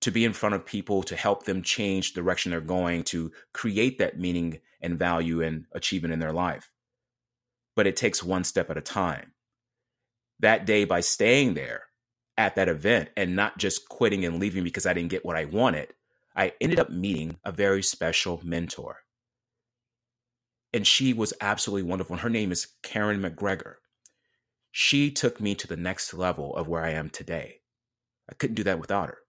to 0.06 0.12
be 0.12 0.26
in 0.26 0.34
front 0.34 0.56
of 0.56 0.66
people, 0.66 1.04
to 1.04 1.16
help 1.16 1.46
them 1.46 1.62
change 1.62 2.14
the 2.14 2.22
direction 2.22 2.52
they're 2.52 2.62
going, 2.62 3.04
to 3.04 3.32
create 3.54 4.00
that 4.00 4.20
meaning 4.20 4.62
and 4.82 4.98
value 4.98 5.42
and 5.42 5.66
achievement 5.74 6.14
in 6.14 6.20
their 6.20 6.34
life 6.34 6.72
but 7.76 7.88
it 7.88 7.96
takes 7.96 8.24
one 8.24 8.44
step 8.44 8.70
at 8.70 8.78
a 8.78 8.82
time. 8.82 9.34
That 10.40 10.66
day, 10.66 10.86
by 10.86 11.02
staying 11.02 11.54
there 11.54 11.84
at 12.38 12.56
that 12.56 12.70
event 12.70 13.10
and 13.16 13.36
not 13.36 13.58
just 13.58 13.88
quitting 13.88 14.26
and 14.26 14.40
leaving 14.40 14.64
because 14.64 14.86
I 14.86 14.94
didn't 14.94 15.12
get 15.12 15.26
what 15.26 15.38
I 15.38 15.46
wanted, 15.46 15.94
I 16.36 16.54
ended 16.60 16.80
up 16.80 16.90
meeting 16.90 17.38
a 17.46 17.52
very 17.52 17.84
special 17.84 18.42
mentor. 18.44 19.04
And 20.74 20.86
she 20.86 21.14
was 21.14 21.34
absolutely 21.40 21.90
wonderful. 21.90 22.18
Her 22.18 22.30
name 22.30 22.52
is 22.52 22.68
Karen 22.84 23.22
McGregor. 23.22 23.76
She 24.72 25.10
took 25.10 25.40
me 25.40 25.56
to 25.56 25.68
the 25.68 25.78
next 25.78 26.14
level 26.14 26.54
of 26.56 26.68
where 26.68 26.84
I 26.84 26.92
am 26.92 27.10
today. 27.10 27.62
I 28.30 28.34
couldn't 28.34 28.56
do 28.56 28.64
that 28.64 28.80
without 28.80 29.08
her. 29.08 29.20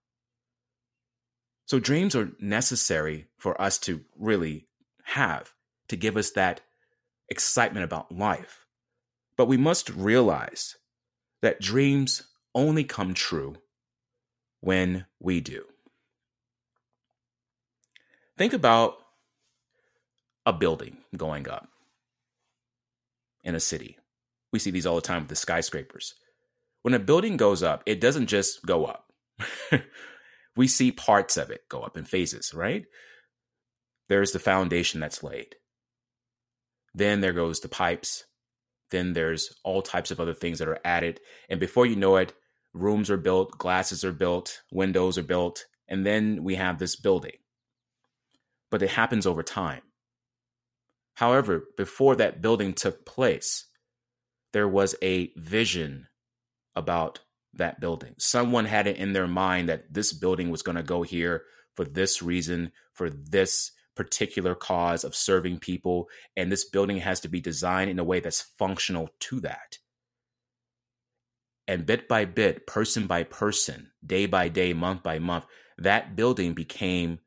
So, 1.67 1.79
dreams 1.79 2.15
are 2.15 2.31
necessary 2.39 3.27
for 3.37 3.61
us 3.61 3.77
to 3.79 4.01
really 4.17 4.67
have 5.03 5.53
to 5.89 5.97
give 5.97 6.15
us 6.15 6.31
that 6.31 6.61
excitement 7.29 7.83
about 7.83 8.11
life. 8.11 8.65
But 9.35 9.47
we 9.49 9.57
must 9.57 9.89
realize 9.89 10.77
that 11.41 11.59
dreams 11.59 12.23
only 12.55 12.85
come 12.85 13.13
true 13.13 13.57
when 14.61 15.05
we 15.19 15.41
do. 15.41 15.65
Think 18.37 18.53
about 18.53 18.95
a 20.45 20.53
building 20.53 20.99
going 21.17 21.49
up 21.49 21.67
in 23.43 23.55
a 23.55 23.59
city. 23.59 23.97
We 24.53 24.59
see 24.59 24.71
these 24.71 24.85
all 24.85 24.95
the 24.95 25.01
time 25.01 25.23
with 25.23 25.29
the 25.29 25.35
skyscrapers. 25.35 26.15
When 26.81 26.93
a 26.93 26.99
building 26.99 27.35
goes 27.35 27.61
up, 27.61 27.83
it 27.85 27.99
doesn't 27.99 28.27
just 28.27 28.65
go 28.65 28.85
up. 28.85 29.11
we 30.57 30.67
see 30.67 30.91
parts 30.91 31.37
of 31.37 31.49
it 31.49 31.61
go 31.69 31.81
up 31.81 31.95
in 31.95 32.03
phases, 32.03 32.53
right? 32.53 32.85
There's 34.09 34.31
the 34.31 34.39
foundation 34.39 34.99
that's 34.99 35.23
laid. 35.23 35.55
Then 36.93 37.21
there 37.21 37.33
goes 37.33 37.59
the 37.59 37.69
pipes. 37.69 38.25
Then 38.89 39.13
there's 39.13 39.53
all 39.63 39.81
types 39.81 40.11
of 40.11 40.19
other 40.19 40.33
things 40.33 40.59
that 40.59 40.67
are 40.67 40.79
added. 40.83 41.19
And 41.49 41.59
before 41.59 41.85
you 41.85 41.95
know 41.95 42.15
it, 42.15 42.33
rooms 42.73 43.09
are 43.09 43.17
built, 43.17 43.57
glasses 43.57 44.03
are 44.03 44.13
built, 44.13 44.61
windows 44.71 45.17
are 45.17 45.23
built, 45.23 45.65
and 45.87 46.05
then 46.05 46.43
we 46.43 46.55
have 46.55 46.79
this 46.79 46.95
building. 46.95 47.37
But 48.71 48.81
it 48.81 48.91
happens 48.91 49.27
over 49.27 49.43
time. 49.43 49.81
However, 51.15 51.65
before 51.75 52.15
that 52.15 52.41
building 52.41 52.73
took 52.73 53.05
place, 53.05 53.65
there 54.53 54.67
was 54.67 54.95
a 55.01 55.31
vision 55.35 56.07
about 56.75 57.19
that 57.53 57.79
building. 57.79 58.15
Someone 58.17 58.65
had 58.65 58.87
it 58.87 58.97
in 58.97 59.13
their 59.13 59.27
mind 59.27 59.69
that 59.69 59.93
this 59.93 60.13
building 60.13 60.49
was 60.49 60.61
going 60.61 60.75
to 60.75 60.83
go 60.83 61.03
here 61.03 61.43
for 61.75 61.85
this 61.85 62.21
reason, 62.21 62.71
for 62.93 63.09
this 63.09 63.71
particular 63.95 64.55
cause 64.55 65.03
of 65.03 65.15
serving 65.15 65.59
people. 65.59 66.07
And 66.35 66.51
this 66.51 66.65
building 66.65 66.97
has 66.97 67.19
to 67.21 67.27
be 67.27 67.41
designed 67.41 67.89
in 67.89 67.99
a 67.99 68.03
way 68.03 68.19
that's 68.19 68.41
functional 68.57 69.09
to 69.19 69.39
that. 69.41 69.77
And 71.67 71.85
bit 71.85 72.07
by 72.07 72.25
bit, 72.25 72.65
person 72.65 73.07
by 73.07 73.23
person, 73.23 73.91
day 74.05 74.25
by 74.25 74.47
day, 74.47 74.73
month 74.73 75.03
by 75.03 75.19
month, 75.19 75.45
that 75.77 76.15
building 76.15 76.53
became 76.53 77.19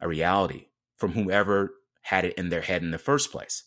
a 0.00 0.06
reality 0.06 0.66
from 0.96 1.12
whomever 1.12 1.74
had 2.02 2.24
it 2.24 2.34
in 2.34 2.48
their 2.48 2.60
head 2.60 2.82
in 2.82 2.90
the 2.90 2.98
first 2.98 3.32
place. 3.32 3.64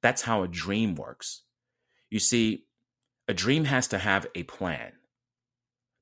That's 0.00 0.22
how 0.22 0.42
a 0.42 0.48
dream 0.48 0.94
works. 0.94 1.42
You 2.10 2.18
see, 2.18 2.66
a 3.26 3.34
dream 3.34 3.64
has 3.64 3.88
to 3.88 3.98
have 3.98 4.26
a 4.34 4.44
plan 4.44 4.92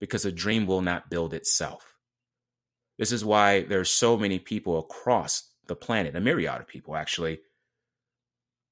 because 0.00 0.24
a 0.24 0.32
dream 0.32 0.66
will 0.66 0.82
not 0.82 1.10
build 1.10 1.34
itself. 1.34 1.94
This 2.98 3.12
is 3.12 3.24
why 3.24 3.62
there's 3.62 3.90
so 3.90 4.16
many 4.16 4.38
people 4.38 4.78
across 4.78 5.48
the 5.66 5.76
planet, 5.76 6.16
a 6.16 6.20
myriad 6.20 6.60
of 6.60 6.68
people 6.68 6.96
actually, 6.96 7.40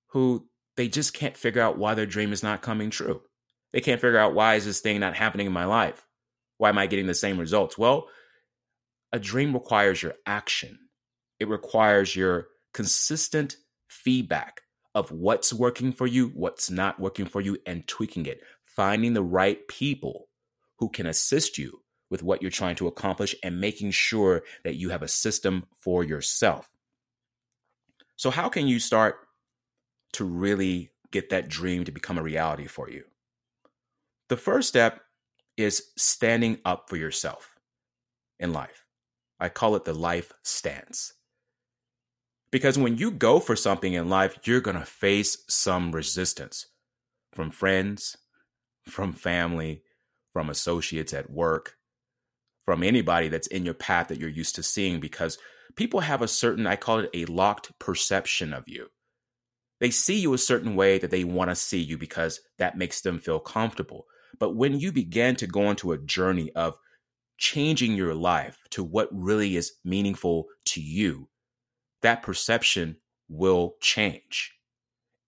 who 0.09 0.49
they 0.77 0.89
just 0.89 1.15
can't 1.15 1.37
figure 1.37 1.63
out 1.63 1.79
why 1.79 1.95
their 1.95 2.07
dream 2.07 2.33
is 2.33 2.43
not 2.43 2.63
coming 2.63 2.91
true. 2.91 3.23
They 3.73 3.81
can't 3.81 4.01
figure 4.01 4.19
out 4.19 4.35
why 4.35 4.55
is 4.55 4.65
this 4.65 4.81
thing 4.81 5.01
not 5.01 5.17
happening 5.17 5.47
in 5.47 5.53
my 5.53 5.67
life? 5.67 6.05
Why 6.57 6.71
am 6.71 6.79
I 6.79 6.87
getting 6.87 7.07
the 7.07 7.15
same 7.15 7.39
results? 7.39 7.77
Well, 7.77 8.09
a 9.13 9.19
dream 9.19 9.55
requires 9.55 10.03
your 10.03 10.15
action. 10.27 10.79
It 11.39 11.49
requires 11.49 12.15
your 12.17 12.49
consistent 12.75 13.57
feedback 13.89 14.63
of 14.95 15.13
what's 15.13 15.53
working 15.53 15.93
for 15.93 16.07
you, 16.07 16.29
what's 16.35 16.71
not 16.71 16.99
working 16.99 17.27
for 17.27 17.41
you, 17.41 17.59
and 17.67 17.87
tweaking 17.87 18.27
it. 18.27 18.41
Finding 18.65 19.13
the 19.13 19.23
right 19.23 19.67
people 19.69 20.28
who 20.79 20.89
can 20.89 21.07
assist 21.07 21.59
you 21.59 21.81
with 22.11 22.23
what 22.23 22.41
you're 22.41 22.51
trying 22.51 22.77
to 22.77 22.87
accomplish 22.87 23.35
and 23.43 23.61
making 23.61 23.91
sure 23.91 24.43
that 24.65 24.77
you 24.77 24.89
have 24.91 25.03
a 25.03 25.09
system 25.09 25.67
for 25.77 26.03
yourself. 26.03 26.71
So, 28.17 28.31
how 28.31 28.49
can 28.49 28.67
you 28.67 28.81
start 28.81 29.17
to 30.15 30.25
really 30.25 30.91
get 31.13 31.31
that 31.31 31.49
dream 31.49 31.85
to 31.85 31.93
become 31.93 32.19
a 32.19 32.23
reality 32.23 32.67
for 32.67 32.91
you? 32.91 33.05
The 34.29 34.37
first 34.37 34.69
step 34.69 35.01
is 35.57 35.85
standing 35.97 36.59
up 36.65 36.89
for 36.89 36.97
yourself 36.97 37.57
in 38.39 38.53
life. 38.53 38.85
I 39.41 39.49
call 39.49 39.77
it 39.77 39.85
the 39.85 39.95
life 39.95 40.33
stance. 40.43 41.13
Because 42.51 42.79
when 42.79 42.97
you 42.97 43.11
go 43.11 43.41
for 43.41 43.57
something 43.57 43.93
in 43.93 44.09
life, 44.09 44.39
you're 44.45 44.61
going 44.61 44.79
to 44.79 44.87
face 44.87 45.45
some 45.49 45.93
resistance 45.93 46.67
from 47.33 47.51
friends, 47.51 48.17
from 48.87 49.13
family, 49.13 49.83
from 50.39 50.51
associates 50.51 51.13
at 51.13 51.29
work, 51.29 51.75
from 52.65 52.85
anybody 52.85 53.27
that's 53.27 53.49
in 53.49 53.65
your 53.65 53.75
path 53.75 54.07
that 54.07 54.21
you're 54.21 54.29
used 54.29 54.55
to 54.55 54.63
seeing 54.63 55.01
because 55.01 55.37
people 55.75 55.99
have 55.99 56.23
a 56.23 56.29
certain, 56.29 56.65
I 56.65 56.77
call 56.77 57.01
it 57.01 57.11
a 57.13 57.25
locked 57.25 57.77
perception 57.81 58.53
of 58.53 58.63
you. 58.69 58.87
They 59.81 59.91
see 59.91 60.21
you 60.21 60.35
a 60.35 60.39
certain 60.39 60.77
way 60.77 60.97
that 60.99 61.11
they 61.11 61.25
want 61.25 61.51
to 61.51 61.57
see 61.57 61.81
you 61.81 61.99
because 61.99 62.39
that 62.59 62.79
makes 62.79 63.01
them 63.01 63.19
feel 63.19 63.41
comfortable. 63.41 64.07
But 64.39 64.55
when 64.55 64.79
you 64.79 64.93
begin 64.93 65.35
to 65.35 65.49
go 65.49 65.71
into 65.71 65.91
a 65.91 65.99
journey 65.99 66.53
of 66.53 66.79
changing 67.37 67.97
your 67.97 68.15
life 68.15 68.59
to 68.71 68.85
what 68.85 69.09
really 69.11 69.57
is 69.57 69.73
meaningful 69.85 70.47
to 70.67 70.81
you, 70.81 71.31
that 72.03 72.23
perception 72.23 72.99
will 73.29 73.75
change 73.81 74.53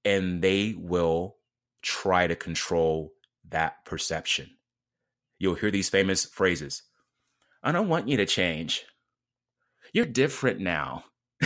and 0.04 0.40
they 0.40 0.76
will 0.78 1.34
try 1.82 2.28
to 2.28 2.36
control 2.36 3.12
that 3.48 3.84
perception. 3.84 4.50
You'll 5.40 5.54
hear 5.54 5.72
these 5.72 5.88
famous 5.88 6.24
phrases 6.26 6.82
I 7.62 7.72
don't 7.72 7.88
want 7.88 8.08
you 8.08 8.16
to 8.16 8.26
change. 8.26 8.84
You're 9.92 10.06
different 10.06 10.60
now. 10.60 11.04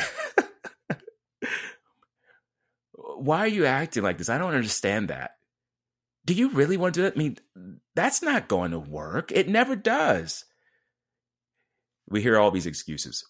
Why 2.92 3.40
are 3.40 3.48
you 3.48 3.66
acting 3.66 4.02
like 4.02 4.18
this? 4.18 4.28
I 4.28 4.38
don't 4.38 4.54
understand 4.54 5.08
that. 5.08 5.32
Do 6.24 6.34
you 6.34 6.50
really 6.50 6.76
want 6.76 6.94
to 6.94 7.00
do 7.00 7.04
that? 7.04 7.14
I 7.14 7.18
mean, 7.18 7.38
that's 7.94 8.22
not 8.22 8.48
going 8.48 8.70
to 8.70 8.78
work. 8.78 9.32
It 9.32 9.48
never 9.48 9.74
does. 9.76 10.44
We 12.08 12.22
hear 12.22 12.38
all 12.38 12.50
these 12.50 12.66
excuses. 12.66 13.24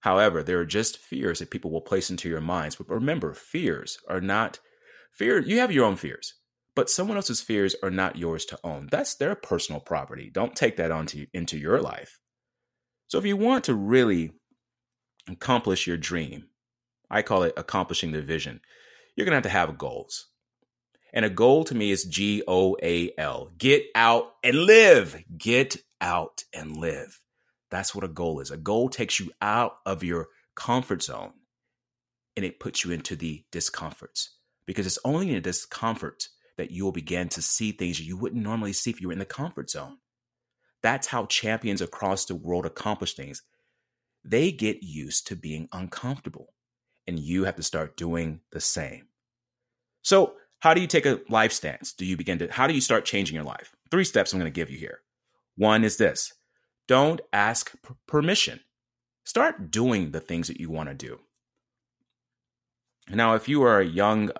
However, 0.00 0.42
there 0.42 0.60
are 0.60 0.66
just 0.66 0.98
fears 0.98 1.38
that 1.38 1.50
people 1.50 1.70
will 1.70 1.80
place 1.80 2.10
into 2.10 2.28
your 2.28 2.40
minds. 2.40 2.76
But 2.76 2.88
remember, 2.88 3.34
fears 3.34 3.98
are 4.08 4.20
not 4.20 4.60
fear. 5.12 5.38
You 5.40 5.58
have 5.58 5.72
your 5.72 5.84
own 5.84 5.96
fears, 5.96 6.34
but 6.78 6.88
someone 6.88 7.16
else's 7.16 7.40
fears 7.40 7.74
are 7.82 7.90
not 7.90 8.14
yours 8.14 8.44
to 8.44 8.58
own. 8.62 8.86
That's 8.88 9.16
their 9.16 9.34
personal 9.34 9.80
property. 9.80 10.30
Don't 10.32 10.54
take 10.54 10.76
that 10.76 10.92
onto 10.92 11.26
into 11.34 11.58
your 11.58 11.80
life. 11.80 12.20
So 13.08 13.18
if 13.18 13.26
you 13.26 13.36
want 13.36 13.64
to 13.64 13.74
really 13.74 14.30
accomplish 15.28 15.88
your 15.88 15.96
dream, 15.96 16.50
I 17.10 17.22
call 17.22 17.42
it 17.42 17.54
accomplishing 17.56 18.12
the 18.12 18.22
vision. 18.22 18.60
You're 19.16 19.24
going 19.24 19.32
to 19.32 19.48
have 19.48 19.52
to 19.52 19.70
have 19.70 19.76
goals. 19.76 20.28
And 21.12 21.24
a 21.24 21.30
goal 21.30 21.64
to 21.64 21.74
me 21.74 21.90
is 21.90 22.04
G 22.04 22.44
O 22.46 22.76
A 22.80 23.10
L. 23.18 23.50
Get 23.58 23.86
out 23.96 24.34
and 24.44 24.58
live. 24.58 25.20
Get 25.36 25.78
out 26.00 26.44
and 26.54 26.76
live. 26.76 27.20
That's 27.72 27.92
what 27.92 28.04
a 28.04 28.08
goal 28.08 28.38
is. 28.38 28.52
A 28.52 28.56
goal 28.56 28.88
takes 28.88 29.18
you 29.18 29.32
out 29.42 29.78
of 29.84 30.04
your 30.04 30.28
comfort 30.54 31.02
zone 31.02 31.32
and 32.36 32.44
it 32.44 32.60
puts 32.60 32.84
you 32.84 32.92
into 32.92 33.16
the 33.16 33.42
discomforts 33.50 34.36
because 34.64 34.86
it's 34.86 35.00
only 35.04 35.30
in 35.30 35.34
the 35.34 35.40
discomfort 35.40 36.28
that 36.58 36.72
you 36.72 36.84
will 36.84 36.92
begin 36.92 37.28
to 37.30 37.40
see 37.40 37.72
things 37.72 38.00
you 38.00 38.16
wouldn't 38.16 38.42
normally 38.42 38.74
see 38.74 38.90
if 38.90 39.00
you 39.00 39.08
were 39.08 39.12
in 39.12 39.18
the 39.20 39.24
comfort 39.24 39.70
zone. 39.70 39.96
That's 40.82 41.06
how 41.06 41.26
champions 41.26 41.80
across 41.80 42.26
the 42.26 42.34
world 42.34 42.66
accomplish 42.66 43.14
things. 43.14 43.42
They 44.24 44.52
get 44.52 44.82
used 44.82 45.26
to 45.28 45.36
being 45.36 45.68
uncomfortable, 45.72 46.52
and 47.06 47.18
you 47.18 47.44
have 47.44 47.56
to 47.56 47.62
start 47.62 47.96
doing 47.96 48.40
the 48.52 48.60
same. 48.60 49.06
So, 50.02 50.34
how 50.60 50.74
do 50.74 50.80
you 50.80 50.88
take 50.88 51.06
a 51.06 51.20
life 51.28 51.52
stance? 51.52 51.92
Do 51.92 52.04
you 52.04 52.16
begin 52.16 52.38
to, 52.40 52.52
how 52.52 52.66
do 52.66 52.74
you 52.74 52.80
start 52.80 53.04
changing 53.04 53.36
your 53.36 53.44
life? 53.44 53.76
Three 53.90 54.04
steps 54.04 54.32
I'm 54.32 54.40
going 54.40 54.52
to 54.52 54.54
give 54.54 54.70
you 54.70 54.78
here. 54.78 55.00
One 55.56 55.84
is 55.84 55.96
this 55.96 56.32
don't 56.88 57.20
ask 57.32 57.72
p- 57.86 57.94
permission. 58.06 58.60
Start 59.24 59.70
doing 59.70 60.10
the 60.10 60.20
things 60.20 60.48
that 60.48 60.58
you 60.58 60.70
want 60.70 60.88
to 60.88 60.94
do. 60.94 61.20
Now, 63.08 63.34
if 63.34 63.48
you 63.48 63.62
are 63.62 63.78
a 63.78 63.86
young 63.86 64.30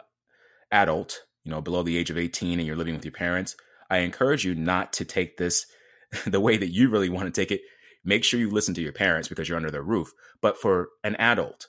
adult, 0.73 1.23
you 1.49 1.55
know, 1.55 1.63
below 1.63 1.83
the 1.83 1.97
age 1.97 2.11
of 2.11 2.19
18 2.19 2.59
and 2.59 2.67
you're 2.67 2.77
living 2.77 2.95
with 2.95 3.07
your 3.07 3.13
parents, 3.13 3.57
I 3.89 3.99
encourage 3.99 4.45
you 4.45 4.55
not 4.55 4.93
to 4.95 5.07
take 5.07 5.39
this 5.39 5.65
the 6.27 6.41
way 6.41 6.59
that 6.59 6.69
you 6.69 6.91
really 6.91 7.09
want 7.09 7.25
to 7.25 7.41
take 7.41 7.51
it. 7.51 7.63
Make 8.05 8.23
sure 8.23 8.39
you 8.39 8.51
listen 8.51 8.75
to 8.75 8.83
your 8.83 8.93
parents 8.93 9.29
because 9.29 9.49
you're 9.49 9.57
under 9.57 9.71
their 9.71 9.83
roof. 9.83 10.13
But 10.43 10.59
for 10.59 10.91
an 11.03 11.17
adult, 11.17 11.67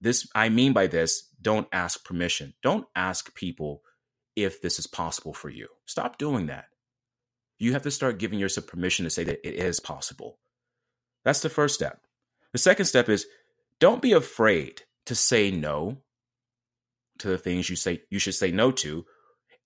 this 0.00 0.26
I 0.34 0.48
mean 0.48 0.72
by 0.72 0.86
this, 0.86 1.28
don't 1.42 1.68
ask 1.72 2.06
permission. 2.06 2.54
Don't 2.62 2.86
ask 2.96 3.34
people 3.34 3.82
if 4.34 4.62
this 4.62 4.78
is 4.78 4.86
possible 4.86 5.34
for 5.34 5.50
you. 5.50 5.68
Stop 5.84 6.16
doing 6.16 6.46
that. 6.46 6.64
You 7.58 7.74
have 7.74 7.82
to 7.82 7.90
start 7.90 8.18
giving 8.18 8.38
yourself 8.38 8.66
permission 8.66 9.04
to 9.04 9.10
say 9.10 9.24
that 9.24 9.46
it 9.46 9.56
is 9.56 9.78
possible. 9.78 10.38
That's 11.22 11.40
the 11.40 11.50
first 11.50 11.74
step. 11.74 12.00
The 12.52 12.58
second 12.58 12.86
step 12.86 13.10
is 13.10 13.26
don't 13.78 14.00
be 14.00 14.12
afraid 14.12 14.82
to 15.04 15.14
say 15.14 15.50
no 15.50 15.98
to 17.18 17.28
the 17.28 17.38
things 17.38 17.70
you 17.70 17.76
say 17.76 18.02
you 18.10 18.18
should 18.18 18.34
say 18.34 18.50
no 18.50 18.70
to 18.72 19.04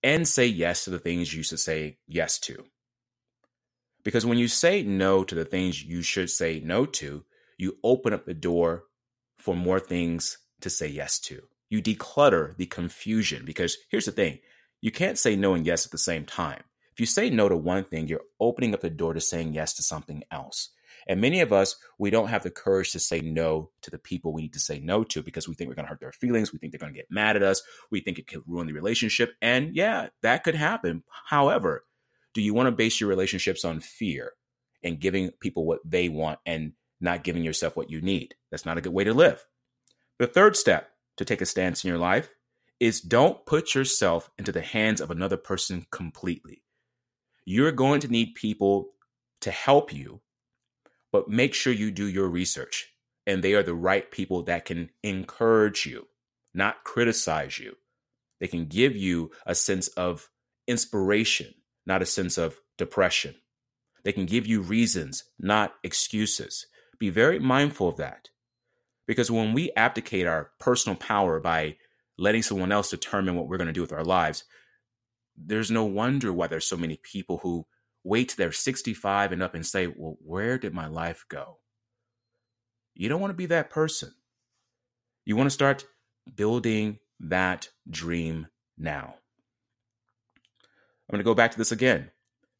and 0.03 0.27
say 0.27 0.45
yes 0.45 0.83
to 0.83 0.89
the 0.89 0.99
things 0.99 1.33
you 1.33 1.43
should 1.43 1.59
say 1.59 1.97
yes 2.07 2.39
to. 2.39 2.65
Because 4.03 4.25
when 4.25 4.37
you 4.37 4.47
say 4.47 4.83
no 4.83 5.23
to 5.23 5.35
the 5.35 5.45
things 5.45 5.83
you 5.83 6.01
should 6.01 6.29
say 6.29 6.61
no 6.63 6.85
to, 6.85 7.25
you 7.57 7.77
open 7.83 8.13
up 8.13 8.25
the 8.25 8.33
door 8.33 8.85
for 9.37 9.55
more 9.55 9.79
things 9.79 10.37
to 10.61 10.69
say 10.69 10.87
yes 10.87 11.19
to. 11.19 11.41
You 11.69 11.81
declutter 11.81 12.55
the 12.57 12.65
confusion 12.65 13.43
because 13.45 13.77
here's 13.89 14.05
the 14.05 14.11
thing 14.11 14.39
you 14.81 14.91
can't 14.91 15.19
say 15.19 15.35
no 15.35 15.53
and 15.53 15.65
yes 15.65 15.85
at 15.85 15.91
the 15.91 15.97
same 15.97 16.25
time. 16.25 16.63
If 16.93 16.99
you 16.99 17.05
say 17.05 17.29
no 17.29 17.49
to 17.49 17.57
one 17.57 17.83
thing, 17.83 18.07
you're 18.07 18.21
opening 18.39 18.73
up 18.73 18.81
the 18.81 18.89
door 18.89 19.13
to 19.13 19.21
saying 19.21 19.53
yes 19.53 19.73
to 19.75 19.83
something 19.83 20.23
else. 20.31 20.69
And 21.09 21.19
many 21.19 21.41
of 21.41 21.51
us, 21.51 21.75
we 21.97 22.11
don't 22.11 22.27
have 22.27 22.43
the 22.43 22.51
courage 22.51 22.91
to 22.91 22.99
say 22.99 23.19
no 23.19 23.71
to 23.81 23.89
the 23.89 23.97
people 23.97 24.31
we 24.31 24.43
need 24.43 24.53
to 24.53 24.59
say 24.59 24.79
no 24.79 25.03
to 25.05 25.23
because 25.23 25.47
we 25.47 25.55
think 25.55 25.67
we're 25.67 25.75
going 25.75 25.87
to 25.87 25.89
hurt 25.89 25.99
their 25.99 26.11
feelings. 26.11 26.53
We 26.53 26.59
think 26.59 26.71
they're 26.71 26.79
going 26.79 26.93
to 26.93 26.99
get 26.99 27.09
mad 27.09 27.35
at 27.35 27.41
us. 27.41 27.63
We 27.89 27.99
think 27.99 28.19
it 28.19 28.27
could 28.27 28.43
ruin 28.45 28.67
the 28.67 28.73
relationship. 28.73 29.33
And 29.41 29.75
yeah, 29.75 30.09
that 30.21 30.43
could 30.43 30.53
happen. 30.53 31.03
However, 31.29 31.83
do 32.35 32.43
you 32.43 32.53
want 32.53 32.67
to 32.67 32.71
base 32.71 33.01
your 33.01 33.09
relationships 33.09 33.65
on 33.65 33.79
fear 33.79 34.33
and 34.83 34.99
giving 34.99 35.31
people 35.41 35.65
what 35.65 35.79
they 35.83 36.09
want 36.09 36.39
and 36.45 36.73
not 37.01 37.23
giving 37.23 37.43
yourself 37.43 37.75
what 37.75 37.89
you 37.89 38.01
need? 38.01 38.35
That's 38.51 38.65
not 38.65 38.77
a 38.77 38.81
good 38.81 38.93
way 38.93 39.03
to 39.03 39.13
live. 39.13 39.43
The 40.19 40.27
third 40.27 40.55
step 40.55 40.91
to 41.17 41.25
take 41.25 41.41
a 41.41 41.45
stance 41.47 41.83
in 41.83 41.87
your 41.87 41.97
life 41.97 42.29
is 42.79 43.01
don't 43.01 43.45
put 43.47 43.73
yourself 43.73 44.29
into 44.37 44.51
the 44.51 44.61
hands 44.61 45.01
of 45.01 45.09
another 45.09 45.37
person 45.37 45.87
completely. 45.91 46.61
You're 47.45 47.71
going 47.71 48.01
to 48.01 48.07
need 48.07 48.35
people 48.35 48.91
to 49.41 49.49
help 49.49 49.91
you, 49.91 50.21
but 51.11 51.29
make 51.29 51.53
sure 51.53 51.73
you 51.73 51.91
do 51.91 52.07
your 52.07 52.27
research 52.27 52.89
and 53.25 53.43
they 53.43 53.53
are 53.53 53.63
the 53.63 53.73
right 53.73 54.09
people 54.11 54.43
that 54.43 54.65
can 54.65 54.89
encourage 55.03 55.85
you, 55.85 56.07
not 56.53 56.83
criticize 56.83 57.59
you. 57.59 57.75
They 58.39 58.47
can 58.47 58.65
give 58.65 58.95
you 58.95 59.31
a 59.45 59.55
sense 59.55 59.87
of 59.89 60.29
inspiration 60.67 61.53
not 61.89 62.03
a 62.03 62.05
sense 62.05 62.37
of 62.37 62.59
depression. 62.77 63.35
They 64.05 64.11
can 64.13 64.27
give 64.27 64.45
you 64.45 64.61
reasons, 64.61 65.25
not 65.39 65.73
excuses. 65.83 66.67
Be 66.99 67.09
very 67.09 67.39
mindful 67.39 67.89
of 67.89 67.97
that. 67.97 68.29
Because 69.07 69.31
when 69.31 69.53
we 69.53 69.71
abdicate 69.75 70.27
our 70.27 70.51
personal 70.59 70.95
power 70.95 71.39
by 71.39 71.77
letting 72.17 72.43
someone 72.43 72.71
else 72.71 72.91
determine 72.91 73.35
what 73.35 73.47
we're 73.47 73.57
going 73.57 73.67
to 73.67 73.73
do 73.73 73.81
with 73.81 73.91
our 73.91 74.03
lives, 74.03 74.43
there's 75.35 75.71
no 75.71 75.83
wonder 75.83 76.31
why 76.31 76.45
there's 76.45 76.67
so 76.67 76.77
many 76.77 76.97
people 76.97 77.39
who 77.39 77.65
wait 78.09 78.29
till 78.29 78.37
they're 78.37 78.51
65 78.51 79.31
and 79.31 79.43
up 79.43 79.53
and 79.53 79.65
say, 79.65 79.87
Well, 79.87 80.17
where 80.25 80.57
did 80.57 80.73
my 80.73 80.87
life 80.87 81.25
go? 81.29 81.59
You 82.95 83.07
don't 83.07 83.21
want 83.21 83.31
to 83.31 83.37
be 83.37 83.45
that 83.45 83.69
person. 83.69 84.11
You 85.25 85.35
want 85.35 85.45
to 85.47 85.53
start 85.53 85.85
building 86.35 86.97
that 87.19 87.69
dream 87.89 88.47
now. 88.77 89.13
I'm 91.07 91.13
going 91.13 91.19
to 91.19 91.23
go 91.23 91.35
back 91.35 91.51
to 91.51 91.57
this 91.57 91.71
again. 91.71 92.11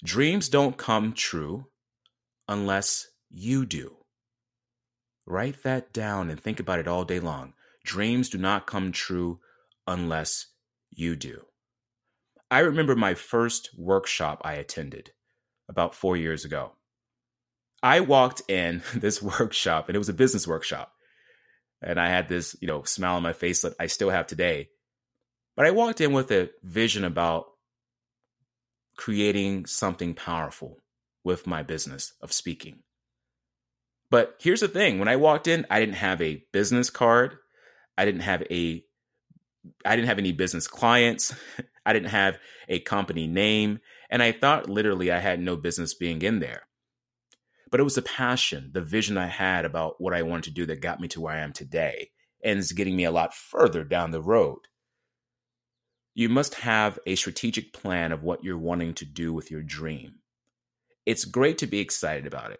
Dreams 0.04 0.50
don't 0.50 0.78
come 0.78 1.14
true 1.14 1.66
unless 2.48 3.08
you 3.30 3.66
do. 3.66 3.98
Write 5.26 5.64
that 5.64 5.92
down 5.92 6.30
and 6.30 6.40
think 6.40 6.60
about 6.60 6.80
it 6.80 6.88
all 6.88 7.06
day 7.06 7.20
long. 7.20 7.54
Dreams 7.84 8.30
do 8.30 8.38
not 8.38 8.68
come 8.68 8.92
true 8.92 9.40
unless 9.88 10.48
you 10.92 11.16
do. 11.16 11.42
I 12.52 12.60
remember 12.60 12.96
my 12.96 13.14
first 13.14 13.70
workshop 13.78 14.42
I 14.44 14.54
attended 14.54 15.12
about 15.70 15.96
four 15.96 16.18
years 16.18 16.44
ago. 16.44 16.72
I 17.82 18.02
walked 18.02 18.42
in 18.50 18.82
this 18.96 19.22
workshop 19.22 19.88
and 19.88 19.96
it 19.96 20.00
was 20.00 20.10
a 20.10 20.14
business 20.14 20.48
workshop. 20.48 20.92
And 21.82 21.98
I 21.98 22.10
had 22.10 22.28
this, 22.28 22.58
you 22.60 22.68
know, 22.68 22.84
smile 22.84 23.16
on 23.16 23.24
my 23.24 23.32
face 23.32 23.62
that 23.62 23.76
I 23.80 23.88
still 23.88 24.10
have 24.10 24.28
today. 24.28 24.68
But 25.56 25.66
I 25.66 25.72
walked 25.72 26.02
in 26.02 26.12
with 26.12 26.30
a 26.32 26.50
vision 26.62 27.06
about 27.06 27.46
creating 28.98 29.66
something 29.66 30.14
powerful 30.14 30.80
with 31.24 31.48
my 31.48 31.64
business 31.64 32.14
of 32.22 32.34
speaking. 32.34 32.80
But 34.12 34.36
here's 34.40 34.62
the 34.62 34.68
thing 34.68 35.00
when 35.00 35.08
I 35.08 35.16
walked 35.16 35.48
in, 35.48 35.66
I 35.70 35.80
didn't 35.80 35.96
have 35.96 36.22
a 36.22 36.44
business 36.52 36.90
card. 36.90 37.38
I 37.98 38.06
didn't 38.06 38.22
have 38.22 38.44
a 38.50 38.84
I 39.86 39.96
didn't 39.96 40.08
have 40.08 40.20
any 40.20 40.32
business 40.32 40.68
clients. 40.68 41.34
I 41.86 41.94
didn't 41.94 42.10
have 42.10 42.38
a 42.68 42.80
company 42.80 43.28
name. 43.28 43.80
And 44.10 44.24
I 44.24 44.32
thought 44.32 44.70
literally 44.70 45.12
I 45.12 45.20
had 45.20 45.40
no 45.40 45.56
business 45.56 45.94
being 45.94 46.22
in 46.22 46.40
there. 46.40 46.64
But 47.72 47.80
it 47.80 47.84
was 47.84 47.96
the 47.96 48.02
passion, 48.02 48.72
the 48.74 48.82
vision 48.82 49.18
I 49.18 49.28
had 49.28 49.66
about 49.66 50.02
what 50.02 50.14
I 50.14 50.24
wanted 50.24 50.46
to 50.46 50.52
do 50.52 50.66
that 50.66 50.82
got 50.82 51.00
me 51.00 51.08
to 51.10 51.22
where 51.22 51.36
I 51.36 51.40
am 51.40 51.54
today 51.54 52.12
and 52.44 52.58
is 52.58 52.72
getting 52.72 52.96
me 52.96 53.04
a 53.04 53.12
lot 53.12 53.34
further 53.34 53.84
down 53.84 54.12
the 54.12 54.22
road. 54.22 54.60
You 56.16 56.30
must 56.30 56.56
have 56.56 56.98
a 57.06 57.16
strategic 57.16 57.72
plan 57.72 58.12
of 58.12 58.24
what 58.24 58.44
you're 58.44 58.58
wanting 58.58 58.94
to 58.96 59.06
do 59.06 59.32
with 59.32 59.52
your 59.52 59.62
dream. 59.62 60.16
It's 61.06 61.26
great 61.26 61.58
to 61.60 61.68
be 61.68 61.80
excited 61.80 62.26
about 62.26 62.52
it. 62.52 62.60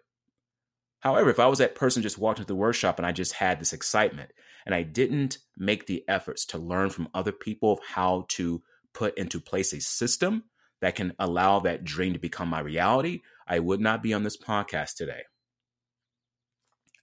However, 1.00 1.30
if 1.30 1.40
I 1.40 1.46
was 1.46 1.58
that 1.58 1.74
person 1.74 2.02
just 2.02 2.18
walked 2.18 2.38
into 2.38 2.46
the 2.46 2.54
workshop 2.54 2.98
and 2.98 3.06
I 3.06 3.12
just 3.12 3.34
had 3.34 3.58
this 3.58 3.72
excitement 3.72 4.30
and 4.64 4.74
I 4.74 4.82
didn't 4.82 5.38
make 5.56 5.86
the 5.86 6.04
efforts 6.06 6.44
to 6.46 6.58
learn 6.58 6.90
from 6.90 7.08
other 7.14 7.32
people 7.32 7.72
of 7.72 7.80
how 7.94 8.26
to 8.30 8.62
put 8.94 9.16
into 9.18 9.40
place 9.40 9.72
a 9.72 9.80
system 9.80 10.44
that 10.80 10.94
can 10.94 11.12
allow 11.18 11.60
that 11.60 11.84
dream 11.84 12.12
to 12.12 12.18
become 12.18 12.48
my 12.48 12.60
reality, 12.60 13.22
I 13.46 13.58
would 13.58 13.80
not 13.80 14.02
be 14.02 14.14
on 14.14 14.22
this 14.22 14.36
podcast 14.36 14.94
today. 14.96 15.22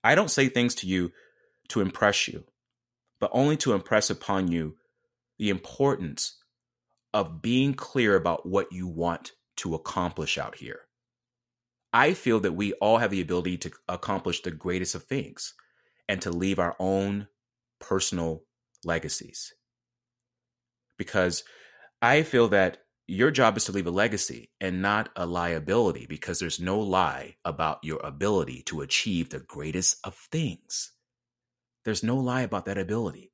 I 0.04 0.16
don't 0.16 0.32
say 0.32 0.48
things 0.48 0.76
to 0.76 0.88
you 0.88 1.12
to 1.70 1.82
impress 1.82 2.28
you, 2.28 2.46
but 3.20 3.30
only 3.34 3.58
to 3.58 3.74
impress 3.74 4.10
upon 4.10 4.52
you 4.52 4.78
the 5.38 5.50
importance 5.50 6.38
of 7.14 7.42
being 7.42 7.74
clear 7.74 8.16
about 8.16 8.46
what 8.46 8.72
you 8.72 8.88
want 8.88 9.34
to 9.58 9.76
accomplish 9.76 10.38
out 10.38 10.56
here. 10.56 10.82
I 11.94 12.14
feel 12.14 12.40
that 12.42 12.54
we 12.54 12.74
all 12.74 12.98
have 12.98 13.12
the 13.12 13.22
ability 13.22 13.58
to 13.60 13.72
accomplish 13.88 14.42
the 14.42 14.52
greatest 14.52 14.94
of 14.94 15.04
things 15.04 15.54
and 16.08 16.22
to 16.22 16.32
leave 16.32 16.60
our 16.60 16.76
own 16.80 17.28
personal 17.80 18.44
legacies. 18.84 19.54
Because 20.98 21.44
I 22.02 22.24
feel 22.24 22.48
that 22.50 22.80
your 23.08 23.32
job 23.32 23.58
is 23.58 23.64
to 23.66 23.72
leave 23.72 23.88
a 23.88 23.92
legacy 23.92 24.52
and 24.60 24.82
not 24.82 25.10
a 25.16 25.26
liability 25.26 26.06
because 26.08 26.40
there's 26.40 26.60
no 26.60 26.80
lie 26.80 27.38
about 27.46 27.80
your 27.84 28.00
ability 28.04 28.64
to 28.64 28.82
achieve 28.82 29.30
the 29.30 29.40
greatest 29.40 29.98
of 30.04 30.16
things. 30.16 30.92
There's 31.86 32.04
no 32.04 32.18
lie 32.18 32.42
about 32.42 32.66
that 32.66 32.78
ability. 32.78 33.32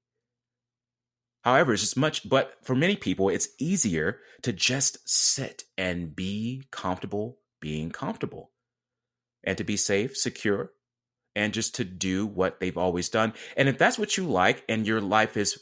However, 1.43 1.73
it's 1.73 1.97
much, 1.97 2.29
but 2.29 2.53
for 2.61 2.75
many 2.75 2.95
people, 2.95 3.29
it's 3.29 3.49
easier 3.59 4.19
to 4.43 4.53
just 4.53 5.09
sit 5.09 5.63
and 5.77 6.15
be 6.15 6.63
comfortable 6.71 7.39
being 7.59 7.91
comfortable 7.91 8.51
and 9.43 9.57
to 9.57 9.63
be 9.63 9.75
safe, 9.75 10.15
secure, 10.15 10.71
and 11.35 11.53
just 11.53 11.75
to 11.75 11.83
do 11.83 12.25
what 12.25 12.59
they've 12.59 12.77
always 12.77 13.09
done. 13.09 13.33
And 13.57 13.67
if 13.67 13.77
that's 13.77 13.97
what 13.97 14.17
you 14.17 14.25
like 14.25 14.63
and 14.69 14.85
your 14.85 15.01
life 15.01 15.35
is 15.35 15.59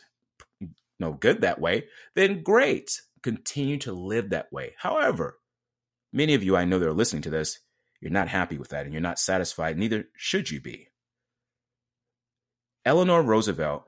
no 1.02 1.12
good 1.14 1.42
that 1.42 1.60
way, 1.60 1.86
then 2.16 2.44
great. 2.44 3.02
Continue 3.22 3.78
to 3.80 3.92
live 3.92 4.30
that 4.30 4.52
way. 4.52 4.74
However, 4.78 5.40
many 6.14 6.34
of 6.34 6.44
you 6.44 6.56
I 6.56 6.66
know 6.66 6.80
that 6.80 6.88
are 6.88 6.94
listening 6.94 7.24
to 7.24 7.30
this, 7.30 7.60
you're 8.00 8.12
not 8.12 8.30
happy 8.30 8.58
with 8.58 8.70
that 8.70 8.86
and 8.86 8.94
you're 8.94 9.02
not 9.02 9.20
satisfied, 9.20 9.78
neither 9.78 10.06
should 10.16 10.50
you 10.50 10.62
be. 10.62 10.88
Eleanor 12.86 13.22
Roosevelt 13.22 13.84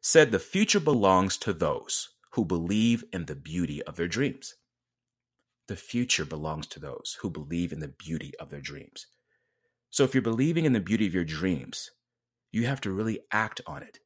said 0.00 0.30
the 0.30 0.38
future 0.38 0.78
belongs 0.78 1.36
to 1.38 1.52
those 1.52 2.10
who 2.32 2.44
believe 2.44 3.02
in 3.12 3.24
the 3.24 3.34
beauty 3.34 3.82
of 3.82 3.96
their 3.96 4.06
dreams. 4.06 4.54
The 5.66 5.76
future 5.76 6.24
belongs 6.24 6.66
to 6.68 6.80
those 6.80 7.18
who 7.20 7.30
believe 7.30 7.72
in 7.72 7.80
the 7.80 7.88
beauty 7.88 8.32
of 8.38 8.50
their 8.50 8.60
dreams. 8.60 9.06
So 9.90 10.04
if 10.04 10.14
you're 10.14 10.22
believing 10.22 10.64
in 10.64 10.72
the 10.72 10.80
beauty 10.80 11.06
of 11.06 11.14
your 11.14 11.24
dreams, 11.24 11.90
you 12.52 12.66
have 12.66 12.80
to 12.82 12.92
really 12.92 13.20
act 13.32 13.60
on 13.66 13.82
it. 13.82 13.98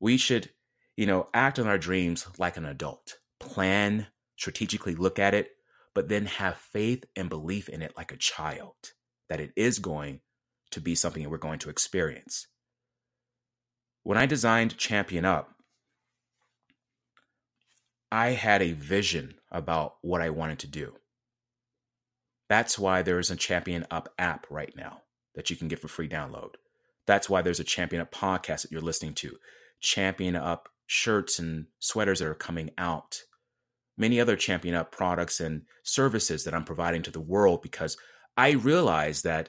We 0.00 0.16
should, 0.16 0.50
you 0.96 1.06
know, 1.06 1.28
act 1.32 1.58
on 1.58 1.66
our 1.66 1.78
dreams 1.78 2.26
like 2.38 2.56
an 2.56 2.64
adult, 2.64 3.16
plan, 3.40 4.06
strategically 4.36 4.94
look 4.94 5.18
at 5.18 5.34
it, 5.34 5.50
but 5.94 6.08
then 6.08 6.26
have 6.26 6.56
faith 6.56 7.04
and 7.16 7.28
belief 7.28 7.68
in 7.68 7.82
it 7.82 7.94
like 7.96 8.12
a 8.12 8.16
child 8.16 8.74
that 9.28 9.40
it 9.40 9.52
is 9.56 9.78
going 9.78 10.20
to 10.70 10.80
be 10.80 10.94
something 10.94 11.22
that 11.22 11.28
we're 11.30 11.38
going 11.38 11.58
to 11.58 11.70
experience. 11.70 12.46
When 14.02 14.18
I 14.18 14.26
designed 14.26 14.78
Champion 14.78 15.24
Up, 15.24 15.50
I 18.10 18.30
had 18.30 18.60
a 18.60 18.72
vision 18.72 19.34
about 19.50 19.94
what 20.02 20.20
I 20.20 20.30
wanted 20.30 20.58
to 20.60 20.66
do. 20.66 20.94
That's 22.48 22.78
why 22.78 23.02
there 23.02 23.18
is 23.18 23.30
a 23.30 23.36
Champion 23.36 23.86
Up 23.90 24.12
app 24.18 24.46
right 24.50 24.74
now 24.76 25.02
that 25.34 25.48
you 25.48 25.56
can 25.56 25.68
get 25.68 25.78
for 25.78 25.88
free 25.88 26.08
download. 26.08 26.54
That's 27.06 27.30
why 27.30 27.42
there's 27.42 27.60
a 27.60 27.64
Champion 27.64 28.02
Up 28.02 28.12
podcast 28.12 28.62
that 28.62 28.72
you're 28.72 28.80
listening 28.80 29.14
to, 29.14 29.36
Champion 29.80 30.36
Up 30.36 30.68
shirts 30.92 31.38
and 31.38 31.64
sweaters 31.78 32.18
that 32.18 32.28
are 32.28 32.34
coming 32.34 32.70
out, 32.76 33.22
many 33.96 34.20
other 34.20 34.36
Champion 34.36 34.74
Up 34.74 34.92
products 34.92 35.40
and 35.40 35.62
services 35.82 36.44
that 36.44 36.52
I'm 36.52 36.64
providing 36.64 37.02
to 37.04 37.10
the 37.10 37.20
world 37.20 37.62
because 37.62 37.96
I 38.36 38.50
realize 38.50 39.22
that 39.22 39.48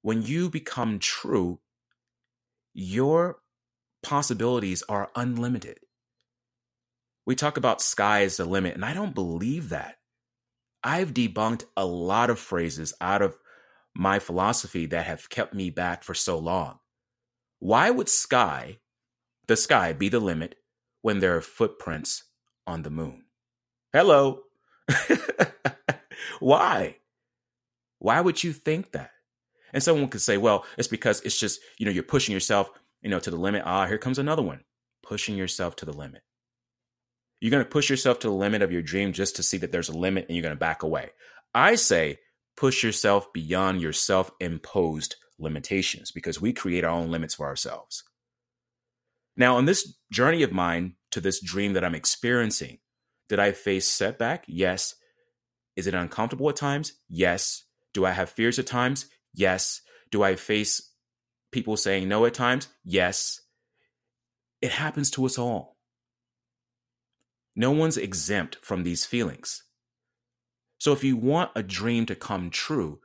when 0.00 0.22
you 0.22 0.48
become 0.48 0.98
true, 0.98 1.60
your 2.72 3.40
possibilities 4.02 4.82
are 4.88 5.10
unlimited. 5.14 5.78
We 7.26 7.34
talk 7.34 7.58
about 7.58 7.82
sky 7.82 8.20
is 8.20 8.38
the 8.38 8.46
limit, 8.46 8.74
and 8.74 8.84
I 8.84 8.94
don't 8.94 9.14
believe 9.14 9.68
that. 9.68 9.98
I've 10.82 11.12
debunked 11.12 11.66
a 11.76 11.84
lot 11.84 12.30
of 12.30 12.38
phrases 12.38 12.94
out 12.98 13.20
of 13.20 13.36
my 13.94 14.18
philosophy 14.18 14.86
that 14.86 15.04
have 15.04 15.28
kept 15.28 15.52
me 15.52 15.68
back 15.68 16.02
for 16.02 16.14
so 16.14 16.38
long. 16.38 16.78
Why 17.58 17.90
would 17.90 18.08
sky, 18.08 18.78
the 19.46 19.56
sky, 19.56 19.92
be 19.92 20.08
the 20.08 20.18
limit 20.18 20.56
when 21.02 21.18
there 21.18 21.36
are 21.36 21.42
footprints 21.42 22.24
on 22.66 22.82
the 22.82 22.90
moon? 22.90 23.24
Hello. 23.92 24.40
Why? 26.40 26.96
Why 27.98 28.20
would 28.20 28.42
you 28.42 28.52
think 28.52 28.92
that? 28.92 29.10
And 29.72 29.82
someone 29.82 30.08
could 30.08 30.20
say, 30.20 30.36
well, 30.36 30.64
it's 30.76 30.88
because 30.88 31.20
it's 31.22 31.38
just, 31.38 31.60
you 31.78 31.86
know, 31.86 31.92
you're 31.92 32.02
pushing 32.02 32.32
yourself, 32.32 32.70
you 33.00 33.10
know, 33.10 33.20
to 33.20 33.30
the 33.30 33.36
limit. 33.36 33.62
Ah, 33.64 33.86
here 33.86 33.98
comes 33.98 34.18
another 34.18 34.42
one. 34.42 34.60
Pushing 35.02 35.36
yourself 35.36 35.76
to 35.76 35.84
the 35.84 35.92
limit. 35.92 36.22
You're 37.40 37.50
going 37.50 37.64
to 37.64 37.70
push 37.70 37.90
yourself 37.90 38.18
to 38.20 38.28
the 38.28 38.34
limit 38.34 38.62
of 38.62 38.72
your 38.72 38.82
dream 38.82 39.12
just 39.12 39.36
to 39.36 39.42
see 39.42 39.56
that 39.58 39.72
there's 39.72 39.88
a 39.88 39.96
limit 39.96 40.26
and 40.28 40.36
you're 40.36 40.42
going 40.42 40.54
to 40.54 40.58
back 40.58 40.82
away. 40.82 41.10
I 41.54 41.74
say 41.74 42.18
push 42.56 42.84
yourself 42.84 43.32
beyond 43.32 43.80
your 43.80 43.92
self 43.92 44.30
imposed 44.40 45.16
limitations 45.38 46.12
because 46.12 46.40
we 46.40 46.52
create 46.52 46.84
our 46.84 46.90
own 46.90 47.10
limits 47.10 47.34
for 47.34 47.46
ourselves. 47.46 48.04
Now, 49.36 49.56
on 49.56 49.64
this 49.64 49.96
journey 50.10 50.42
of 50.42 50.52
mine 50.52 50.96
to 51.10 51.20
this 51.20 51.40
dream 51.40 51.72
that 51.72 51.84
I'm 51.84 51.94
experiencing, 51.94 52.78
did 53.28 53.38
I 53.38 53.52
face 53.52 53.88
setback? 53.88 54.44
Yes. 54.46 54.94
Is 55.76 55.86
it 55.86 55.94
uncomfortable 55.94 56.48
at 56.50 56.56
times? 56.56 56.92
Yes. 57.08 57.64
Do 57.94 58.04
I 58.04 58.10
have 58.10 58.30
fears 58.30 58.58
at 58.58 58.66
times? 58.66 59.06
Yes. 59.32 59.80
Do 60.10 60.22
I 60.22 60.36
face 60.36 60.90
people 61.50 61.76
saying 61.76 62.08
no 62.08 62.26
at 62.26 62.34
times? 62.34 62.68
Yes. 62.84 63.40
It 64.60 64.72
happens 64.72 65.10
to 65.12 65.24
us 65.24 65.38
all. 65.38 65.78
No 67.56 67.70
one's 67.70 67.96
exempt 67.96 68.56
from 68.62 68.82
these 68.82 69.04
feelings. 69.04 69.62
So 70.78 70.92
if 70.92 71.04
you 71.04 71.16
want 71.16 71.52
a 71.54 71.62
dream 71.62 72.06
to 72.06 72.14
come 72.14 72.50
true, 72.50 73.00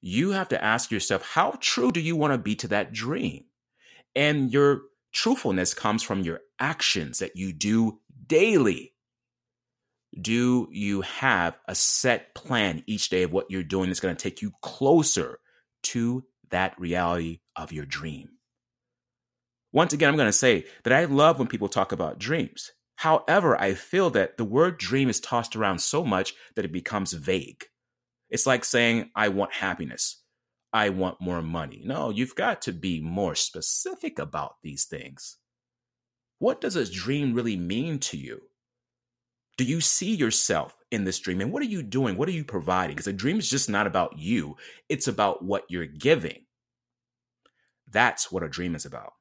you 0.00 0.30
have 0.30 0.48
to 0.48 0.62
ask 0.62 0.90
yourself, 0.90 1.30
how 1.34 1.58
true 1.60 1.92
do 1.92 2.00
you 2.00 2.16
want 2.16 2.32
to 2.32 2.38
be 2.38 2.54
to 2.56 2.68
that 2.68 2.92
dream? 2.92 3.44
And 4.16 4.52
your 4.52 4.82
truthfulness 5.12 5.74
comes 5.74 6.02
from 6.02 6.22
your 6.22 6.40
actions 6.58 7.18
that 7.18 7.36
you 7.36 7.52
do 7.52 8.00
daily. 8.26 8.94
Do 10.20 10.68
you 10.72 11.02
have 11.02 11.58
a 11.68 11.74
set 11.74 12.34
plan 12.34 12.82
each 12.86 13.10
day 13.10 13.22
of 13.22 13.32
what 13.32 13.50
you're 13.50 13.62
doing 13.62 13.88
that's 13.88 14.00
going 14.00 14.16
to 14.16 14.22
take 14.22 14.42
you 14.42 14.52
closer 14.60 15.38
to 15.84 16.24
that 16.50 16.78
reality 16.80 17.40
of 17.54 17.72
your 17.72 17.86
dream? 17.86 18.30
Once 19.72 19.92
again, 19.92 20.08
I'm 20.08 20.16
going 20.16 20.26
to 20.26 20.32
say 20.32 20.64
that 20.82 20.92
I 20.92 21.04
love 21.04 21.38
when 21.38 21.46
people 21.46 21.68
talk 21.68 21.92
about 21.92 22.18
dreams 22.18 22.72
However, 23.00 23.58
I 23.58 23.72
feel 23.72 24.10
that 24.10 24.36
the 24.36 24.44
word 24.44 24.76
dream 24.76 25.08
is 25.08 25.20
tossed 25.20 25.56
around 25.56 25.78
so 25.78 26.04
much 26.04 26.34
that 26.54 26.66
it 26.66 26.70
becomes 26.70 27.14
vague. 27.14 27.64
It's 28.28 28.46
like 28.46 28.62
saying, 28.62 29.10
I 29.16 29.28
want 29.28 29.54
happiness. 29.54 30.19
I 30.72 30.90
want 30.90 31.20
more 31.20 31.42
money. 31.42 31.82
No, 31.84 32.10
you've 32.10 32.34
got 32.34 32.62
to 32.62 32.72
be 32.72 33.00
more 33.00 33.34
specific 33.34 34.18
about 34.18 34.56
these 34.62 34.84
things. 34.84 35.36
What 36.38 36.60
does 36.60 36.76
a 36.76 36.90
dream 36.90 37.34
really 37.34 37.56
mean 37.56 37.98
to 38.00 38.16
you? 38.16 38.42
Do 39.56 39.64
you 39.64 39.80
see 39.80 40.14
yourself 40.14 40.74
in 40.90 41.04
this 41.04 41.18
dream? 41.18 41.40
And 41.40 41.52
what 41.52 41.62
are 41.62 41.66
you 41.66 41.82
doing? 41.82 42.16
What 42.16 42.28
are 42.28 42.32
you 42.32 42.44
providing? 42.44 42.96
Because 42.96 43.08
a 43.08 43.12
dream 43.12 43.38
is 43.38 43.50
just 43.50 43.68
not 43.68 43.86
about 43.86 44.18
you, 44.18 44.56
it's 44.88 45.08
about 45.08 45.44
what 45.44 45.64
you're 45.68 45.86
giving. 45.86 46.46
That's 47.90 48.30
what 48.30 48.42
a 48.42 48.48
dream 48.48 48.74
is 48.74 48.86
about. 48.86 49.12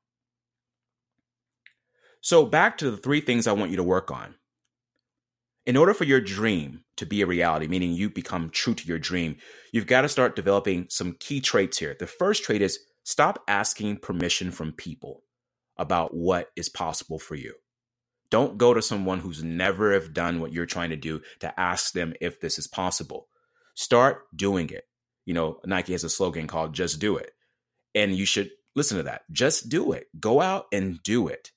So, 2.21 2.45
back 2.45 2.77
to 2.77 2.91
the 2.91 2.97
three 2.97 3.21
things 3.21 3.47
I 3.47 3.53
want 3.53 3.71
you 3.71 3.77
to 3.77 3.83
work 3.83 4.11
on. 4.11 4.35
In 5.69 5.77
order 5.77 5.93
for 5.93 6.03
your 6.03 6.19
dream 6.19 6.83
to 6.97 7.05
be 7.05 7.21
a 7.21 7.27
reality, 7.27 7.67
meaning 7.67 7.91
you 7.91 8.09
become 8.09 8.49
true 8.49 8.73
to 8.73 8.87
your 8.87 8.97
dream, 8.97 9.35
you've 9.71 9.85
got 9.85 10.01
to 10.01 10.09
start 10.09 10.35
developing 10.35 10.87
some 10.89 11.15
key 11.19 11.41
traits 11.41 11.77
here. 11.77 11.95
The 11.99 12.07
first 12.07 12.43
trait 12.43 12.63
is 12.63 12.79
stop 13.03 13.43
asking 13.47 13.97
permission 13.97 14.49
from 14.49 14.71
people 14.71 15.21
about 15.77 16.11
what 16.11 16.49
is 16.55 16.69
possible 16.69 17.19
for 17.19 17.35
you. 17.35 17.53
Don't 18.31 18.57
go 18.57 18.73
to 18.73 18.81
someone 18.81 19.19
who's 19.19 19.43
never 19.43 19.93
have 19.93 20.11
done 20.11 20.39
what 20.39 20.51
you're 20.51 20.65
trying 20.65 20.89
to 20.89 20.95
do 20.95 21.21
to 21.41 21.59
ask 21.59 21.93
them 21.93 22.15
if 22.19 22.41
this 22.41 22.57
is 22.57 22.65
possible. 22.67 23.27
Start 23.75 24.23
doing 24.35 24.71
it. 24.71 24.85
You 25.27 25.35
know, 25.35 25.59
Nike 25.65 25.91
has 25.91 26.03
a 26.03 26.09
slogan 26.09 26.47
called 26.47 26.73
just 26.73 26.99
do 26.99 27.15
it. 27.15 27.29
And 27.93 28.15
you 28.15 28.25
should 28.25 28.49
listen 28.75 28.97
to 28.97 29.03
that. 29.03 29.21
Just 29.31 29.69
do 29.69 29.91
it. 29.91 30.07
Go 30.19 30.41
out 30.41 30.65
and 30.73 30.97
do 31.03 31.27
it. 31.27 31.51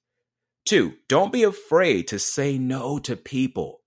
Two, 0.66 0.96
don't 1.09 1.33
be 1.33 1.44
afraid 1.44 2.09
to 2.09 2.18
say 2.18 2.59
no 2.59 2.98
to 2.98 3.16
people. 3.16 3.79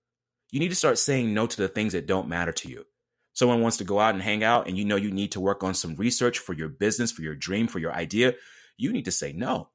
You 0.56 0.62
need 0.62 0.70
to 0.70 0.76
start 0.76 0.98
saying 0.98 1.34
no 1.34 1.48
to 1.48 1.58
the 1.58 1.68
things 1.68 1.92
that 1.92 2.08
don't 2.08 2.30
matter 2.30 2.54
to 2.54 2.70
you. 2.70 2.86
Someone 3.34 3.62
wants 3.62 3.76
to 3.76 3.84
go 3.84 4.00
out 4.00 4.14
and 4.14 4.24
hang 4.24 4.42
out, 4.42 4.70
and 4.70 4.78
you 4.78 4.86
know 4.86 4.96
you 4.96 5.12
need 5.12 5.34
to 5.34 5.42
work 5.42 5.66
on 5.66 5.74
some 5.74 5.98
research 5.98 6.40
for 6.40 6.54
your 6.54 6.70
business, 6.70 7.12
for 7.12 7.24
your 7.24 7.36
dream, 7.36 7.68
for 7.68 7.80
your 7.80 7.92
idea. 7.92 8.36
You 8.78 8.94
need 8.94 9.04
to 9.04 9.12
say 9.12 9.34
no. 9.34 9.68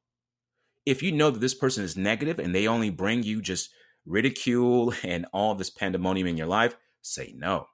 If 0.87 1.03
you 1.03 1.13
know 1.13 1.31
that 1.31 1.41
this 1.41 1.53
person 1.53 1.85
is 1.85 1.99
negative 1.99 2.39
and 2.39 2.55
they 2.55 2.67
only 2.67 2.89
bring 2.89 3.23
you 3.23 3.43
just 3.43 3.69
ridicule 4.07 4.95
and 5.05 5.27
all 5.35 5.55
this 5.55 5.69
pandemonium 5.69 6.29
in 6.29 6.39
your 6.39 6.47
life, 6.47 6.79
say 7.03 7.35
no. 7.37 7.67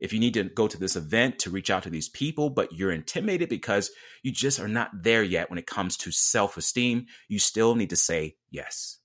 If 0.00 0.12
you 0.12 0.18
need 0.18 0.34
to 0.34 0.42
go 0.42 0.66
to 0.66 0.80
this 0.80 0.96
event 0.96 1.38
to 1.38 1.50
reach 1.50 1.70
out 1.70 1.84
to 1.84 1.90
these 1.90 2.08
people, 2.08 2.50
but 2.50 2.72
you're 2.72 2.90
intimidated 2.90 3.48
because 3.48 3.92
you 4.24 4.32
just 4.32 4.58
are 4.58 4.66
not 4.66 5.04
there 5.04 5.22
yet 5.22 5.50
when 5.50 5.58
it 5.60 5.68
comes 5.68 5.96
to 5.98 6.10
self 6.10 6.56
esteem, 6.56 7.06
you 7.28 7.38
still 7.38 7.76
need 7.76 7.90
to 7.90 7.96
say 7.96 8.38
yes. 8.50 8.98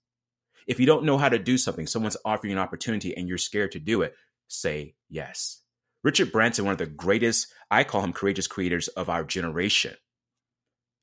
If 0.68 0.80
you 0.80 0.86
don't 0.86 1.06
know 1.06 1.18
how 1.18 1.30
to 1.30 1.40
do 1.40 1.58
something, 1.58 1.88
someone's 1.88 2.18
offering 2.26 2.54
an 2.54 2.60
opportunity 2.60 3.16
and 3.16 3.28
you're 3.28 3.38
scared 3.38 3.72
to 3.74 3.80
do 3.80 4.02
it, 4.02 4.16
say 4.48 4.96
yes. 5.10 5.62
Richard 6.04 6.32
Branson, 6.32 6.66
one 6.66 6.72
of 6.72 6.78
the 6.78 6.86
greatest, 6.86 7.48
I 7.70 7.84
call 7.84 8.04
him 8.04 8.14
courageous 8.14 8.48
creators 8.48 8.88
of 8.90 9.10
our 9.10 9.24
generation. 9.24 9.96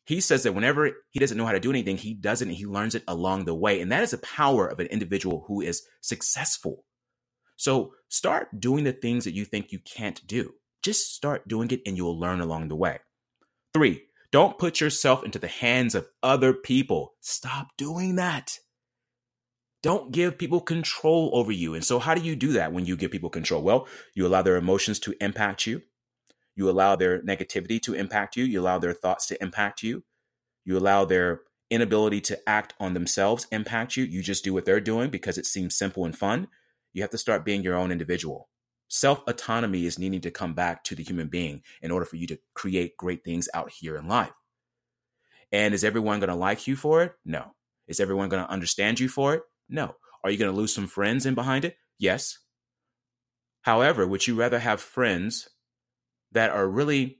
He 0.05 0.21
says 0.21 0.42
that 0.42 0.55
whenever 0.55 0.90
he 1.11 1.21
doesn't 1.21 1.37
know 1.37 1.44
how 1.44 1.53
to 1.53 1.61
do 1.61 1.71
anything, 1.71 1.99
he 1.99 2.14
does 2.14 2.40
it 2.40 2.49
and 2.49 2.57
he 2.57 2.66
learns 2.66 2.94
it 2.94 3.05
along 3.07 3.44
the 3.44 3.55
way. 3.55 3.81
And 3.81 3.92
that 3.92 4.03
is 4.03 4.12
the 4.12 4.18
power 4.18 4.66
of 4.66 4.81
an 4.81 4.87
individual 4.87 5.44
who 5.47 5.61
is 5.61 5.83
successful. 6.01 6.85
So 7.57 7.92
start 8.09 8.59
doing 8.59 8.85
the 8.85 8.92
things 8.92 9.25
that 9.25 9.35
you 9.35 9.44
think 9.44 9.71
you 9.71 9.81
can't 9.81 10.27
do. 10.27 10.55
Just 10.83 11.14
start 11.14 11.47
doing 11.47 11.71
it 11.71 11.83
and 11.85 11.97
you'll 11.97 12.18
learn 12.18 12.40
along 12.40 12.68
the 12.68 12.77
way. 12.77 13.01
Three, 13.75 14.05
don't 14.31 14.59
put 14.59 14.81
yourself 14.81 15.25
into 15.25 15.38
the 15.38 15.49
hands 15.49 15.94
of 15.94 16.09
other 16.23 16.53
people. 16.53 17.14
Stop 17.21 17.68
doing 17.77 18.16
that. 18.16 18.59
Don't 19.83 20.11
give 20.11 20.38
people 20.38 20.61
control 20.61 21.31
over 21.33 21.53
you. 21.53 21.75
And 21.75 21.85
so, 21.85 21.99
how 21.99 22.14
do 22.14 22.21
you 22.21 22.35
do 22.35 22.53
that 22.55 22.73
when 22.73 22.85
you 22.85 22.97
give 22.97 23.11
people 23.11 23.31
control? 23.31 23.62
Well, 23.62 23.87
you 24.14 24.27
allow 24.27 24.43
their 24.43 24.57
emotions 24.57 24.99
to 25.01 25.14
impact 25.21 25.67
you. 25.67 25.83
You 26.57 26.69
allow 26.69 26.97
their 26.97 27.23
negativity 27.23 27.81
to 27.83 27.95
impact 27.95 28.37
you. 28.37 28.45
You 28.45 28.61
allow 28.61 28.79
their 28.79 28.93
thoughts 28.93 29.27
to 29.29 29.41
impact 29.41 29.83
you. 29.83 30.03
You 30.64 30.77
allow 30.77 31.05
their 31.05 31.43
inability 31.71 32.21
to 32.23 32.49
act 32.49 32.75
on 32.81 32.95
themselves 32.95 33.47
impact 33.53 33.97
you. 33.97 34.05
You 34.05 34.23
just 34.23 34.43
do 34.43 34.53
what 34.53 34.64
they're 34.64 34.81
doing 34.81 35.11
because 35.11 35.38
it 35.38 35.47
seems 35.47 35.77
simple 35.77 36.05
and 36.05 36.17
fun. 36.17 36.49
You 36.93 37.03
have 37.03 37.11
to 37.11 37.19
start 37.19 37.45
being 37.45 37.62
your 37.62 37.77
own 37.77 37.93
individual. 37.93 38.49
Self 38.88 39.23
autonomy 39.29 39.85
is 39.85 39.99
needing 39.99 40.23
to 40.23 40.31
come 40.31 40.55
back 40.55 40.83
to 40.85 40.97
the 40.97 41.05
human 41.05 41.29
being 41.29 41.62
in 41.83 41.91
order 41.91 42.07
for 42.07 42.17
you 42.17 42.27
to 42.27 42.38
create 42.55 42.97
great 42.97 43.23
things 43.23 43.49
out 43.55 43.71
here 43.71 43.97
in 43.97 44.09
life. 44.09 44.33
And 45.53 45.75
is 45.75 45.85
everyone 45.85 46.21
going 46.21 46.29
to 46.29 46.35
like 46.35 46.67
you 46.67 46.75
for 46.75 47.03
it? 47.03 47.12
No. 47.25 47.55
Is 47.87 48.01
everyone 48.01 48.29
going 48.29 48.45
to 48.45 48.51
understand 48.51 48.99
you 48.99 49.09
for 49.09 49.35
it? 49.35 49.43
No. 49.68 49.96
Are 50.24 50.31
you 50.31 50.38
going 50.38 50.50
to 50.50 50.57
lose 50.57 50.74
some 50.74 50.87
friends 50.87 51.26
in 51.26 51.35
behind 51.35 51.64
it? 51.64 51.76
Yes. 51.98 52.38
However, 53.62 54.07
would 54.07 54.26
you 54.26 54.35
rather 54.35 54.59
have 54.59 54.81
friends 54.81 55.48
that 56.33 56.50
are 56.50 56.68
really 56.68 57.18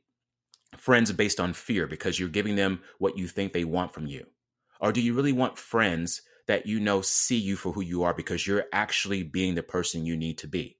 friends 0.77 1.11
based 1.13 1.41
on 1.41 1.53
fear 1.53 1.87
because 1.87 2.19
you're 2.19 2.29
giving 2.29 2.57
them 2.57 2.81
what 2.99 3.17
you 3.17 3.27
think 3.27 3.53
they 3.53 3.65
want 3.65 3.93
from 3.93 4.07
you? 4.07 4.27
Or 4.81 4.93
do 4.93 5.01
you 5.01 5.15
really 5.15 5.33
want 5.33 5.59
friends 5.59 6.23
that 6.47 6.67
you 6.67 6.81
know 6.81 7.03
see 7.03 7.37
you 7.37 7.57
for 7.57 7.73
who 7.73 7.83
you 7.83 8.03
are 8.03 8.15
because 8.15 8.47
you're 8.47 8.67
actually 8.73 9.23
being 9.23 9.55
the 9.55 9.63
person 9.63 10.07
you 10.07 10.17
need 10.17 10.39
to 10.39 10.49
be? 10.49 10.79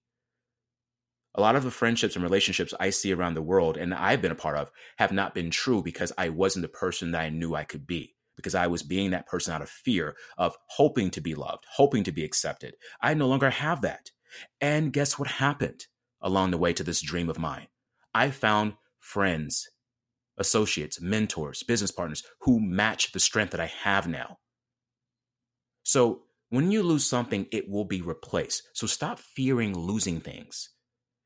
A 1.35 1.41
lot 1.41 1.57
of 1.57 1.63
the 1.63 1.71
friendships 1.71 2.17
and 2.17 2.23
relationships 2.23 2.75
I 2.81 2.91
see 2.91 3.13
around 3.13 3.35
the 3.35 3.43
world 3.43 3.77
and 3.77 3.95
I've 3.95 4.23
been 4.23 4.33
a 4.33 4.37
part 4.37 4.57
of 4.57 4.71
have 4.97 5.13
not 5.13 5.35
been 5.35 5.51
true 5.51 5.83
because 5.83 6.13
I 6.19 6.31
wasn't 6.31 6.63
the 6.63 6.69
person 6.69 7.13
that 7.13 7.21
I 7.21 7.29
knew 7.29 7.55
I 7.55 7.65
could 7.65 7.87
be 7.87 8.17
because 8.39 8.55
I 8.55 8.69
was 8.69 8.85
being 8.85 9.11
that 9.11 9.27
person 9.27 9.53
out 9.53 9.63
of 9.63 9.69
fear 9.69 10.15
of 10.39 10.57
hoping 10.69 11.11
to 11.11 11.21
be 11.21 11.35
loved, 11.35 11.67
hoping 11.75 12.05
to 12.05 12.13
be 12.13 12.25
accepted. 12.25 12.77
I 13.03 13.15
no 13.15 13.27
longer 13.27 13.51
have 13.51 13.83
that. 13.83 14.13
And 14.61 14.93
guess 14.93 15.19
what 15.19 15.29
happened 15.29 15.87
along 16.23 16.53
the 16.53 16.59
way 16.59 16.73
to 16.73 16.85
this 16.85 17.03
dream 17.03 17.29
of 17.29 17.39
mine? 17.39 17.67
I 18.15 18.31
found 18.31 18.75
friends, 19.01 19.69
associates, 20.39 21.01
mentors, 21.01 21.65
business 21.65 21.91
partners 21.91 22.23
who 22.43 22.61
match 22.61 23.11
the 23.11 23.19
strength 23.19 23.51
that 23.51 23.61
I 23.61 23.67
have 23.83 24.07
now. 24.07 24.39
So 25.83 26.23
when 26.51 26.71
you 26.71 26.85
lose 26.85 27.05
something, 27.05 27.49
it 27.51 27.69
will 27.69 27.85
be 27.85 28.01
replaced. 28.01 28.63
So 28.73 28.87
stop 28.87 29.19
fearing 29.19 29.77
losing 29.77 30.21
things. 30.21 30.71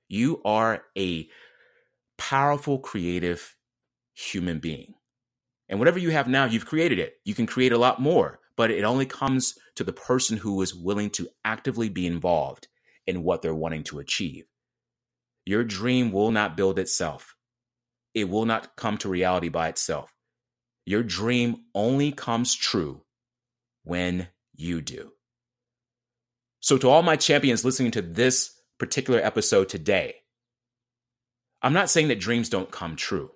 You 0.09 0.41
are 0.47 0.85
a 0.97 1.29
powerful, 2.17 2.79
creative 2.79 3.55
human 4.15 4.61
being. 4.61 4.95
And 5.73 5.79
whatever 5.79 5.99
you 5.99 6.11
have 6.11 6.29
now, 6.29 6.45
you've 6.45 6.67
created 6.67 6.99
it. 6.99 7.15
You 7.25 7.35
can 7.35 7.47
create 7.47 7.73
a 7.73 7.79
lot 7.79 7.99
more, 7.99 8.41
but 8.57 8.71
it 8.71 8.85
only 8.85 9.07
comes 9.07 9.59
to 9.77 9.83
the 9.83 9.93
person 9.95 10.37
who 10.37 10.61
is 10.61 10.75
willing 10.75 11.09
to 11.13 11.31
actively 11.47 11.89
be 11.89 12.07
involved 12.07 12.69
in 13.07 13.23
what 13.23 13.41
they're 13.41 13.55
wanting 13.55 13.83
to 13.85 13.99
achieve. 13.99 14.45
Your 15.47 15.65
dream 15.65 16.13
will 16.13 16.31
not 16.31 16.59
build 16.59 16.79
itself, 16.79 17.37
it 18.13 18.29
will 18.29 18.45
not 18.45 18.77
come 18.77 18.99
to 18.99 19.09
reality 19.09 19.49
by 19.49 19.69
itself. 19.69 20.13
Your 20.85 21.03
dream 21.03 21.63
only 21.75 22.13
comes 22.13 22.55
true 22.55 23.05
when 23.83 24.29
you 24.55 24.83
do. 24.83 25.13
So, 26.61 26.77
to 26.77 26.91
all 26.91 27.03
my 27.03 27.17
champions 27.17 27.65
listening 27.65 27.93
to 27.93 28.03
this 28.03 28.61
particular 28.77 29.21
episode 29.21 29.71
today, 29.71 30.17
I'm 31.63 31.73
not 31.73 31.89
saying 31.89 32.09
that 32.09 32.21
dreams 32.21 32.51
don't 32.51 32.71
come 32.71 32.95
true. 32.95 33.31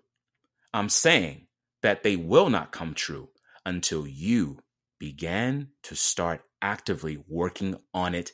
I'm 0.75 0.91
saying 0.91 1.46
that 1.87 2.03
they 2.03 2.17
will 2.17 2.51
not 2.51 2.73
come 2.73 2.95
true 2.95 3.29
until 3.65 4.09
you 4.09 4.59
began 4.99 5.69
to 5.85 5.95
start 5.95 6.43
actively 6.61 7.17
working 7.29 7.77
on 7.95 8.13
it 8.13 8.33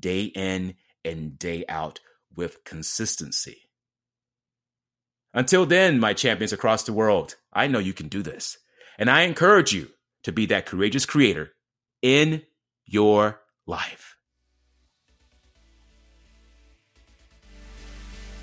day 0.00 0.24
in 0.24 0.74
and 1.04 1.38
day 1.38 1.64
out 1.68 2.00
with 2.34 2.64
consistency. 2.64 3.70
Until 5.32 5.64
then, 5.64 6.00
my 6.00 6.12
champions 6.12 6.52
across 6.52 6.82
the 6.82 6.92
world, 6.92 7.36
I 7.52 7.68
know 7.68 7.78
you 7.78 7.92
can 7.92 8.08
do 8.08 8.20
this. 8.20 8.58
And 8.98 9.08
I 9.08 9.20
encourage 9.20 9.72
you 9.72 9.90
to 10.24 10.32
be 10.32 10.46
that 10.46 10.66
courageous 10.66 11.06
creator 11.06 11.52
in 12.02 12.42
your 12.84 13.42
life. 13.64 14.16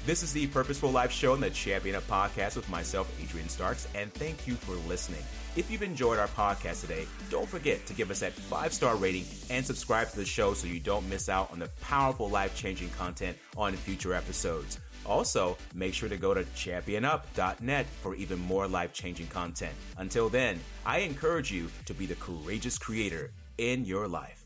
This 0.05 0.21
is 0.21 0.31
the 0.31 0.45
Purposeful 0.45 0.91
Life 0.91 1.11
Show 1.11 1.33
and 1.33 1.41
the 1.41 1.49
Champion 1.49 1.95
Up 1.95 2.03
podcast 2.07 2.55
with 2.55 2.69
myself, 2.69 3.11
Adrian 3.19 3.49
Starks, 3.49 3.87
and 3.95 4.13
thank 4.13 4.45
you 4.45 4.53
for 4.53 4.73
listening. 4.87 5.23
If 5.55 5.71
you've 5.71 5.81
enjoyed 5.81 6.19
our 6.19 6.27
podcast 6.27 6.81
today, 6.81 7.07
don't 7.31 7.49
forget 7.49 7.87
to 7.87 7.93
give 7.95 8.11
us 8.11 8.19
that 8.19 8.31
five 8.31 8.71
star 8.71 8.97
rating 8.97 9.25
and 9.49 9.65
subscribe 9.65 10.11
to 10.11 10.17
the 10.17 10.23
show 10.23 10.53
so 10.53 10.67
you 10.67 10.79
don't 10.79 11.09
miss 11.09 11.27
out 11.27 11.51
on 11.51 11.57
the 11.57 11.69
powerful 11.81 12.29
life 12.29 12.55
changing 12.55 12.91
content 12.91 13.35
on 13.57 13.73
future 13.73 14.13
episodes. 14.13 14.79
Also, 15.07 15.57
make 15.73 15.95
sure 15.95 16.07
to 16.07 16.17
go 16.17 16.35
to 16.35 16.43
championup.net 16.43 17.87
for 18.03 18.13
even 18.13 18.37
more 18.41 18.67
life 18.67 18.93
changing 18.93 19.25
content. 19.27 19.73
Until 19.97 20.29
then, 20.29 20.59
I 20.85 20.99
encourage 20.99 21.51
you 21.51 21.67
to 21.85 21.95
be 21.95 22.05
the 22.05 22.15
courageous 22.15 22.77
creator 22.77 23.31
in 23.57 23.85
your 23.85 24.07
life. 24.07 24.44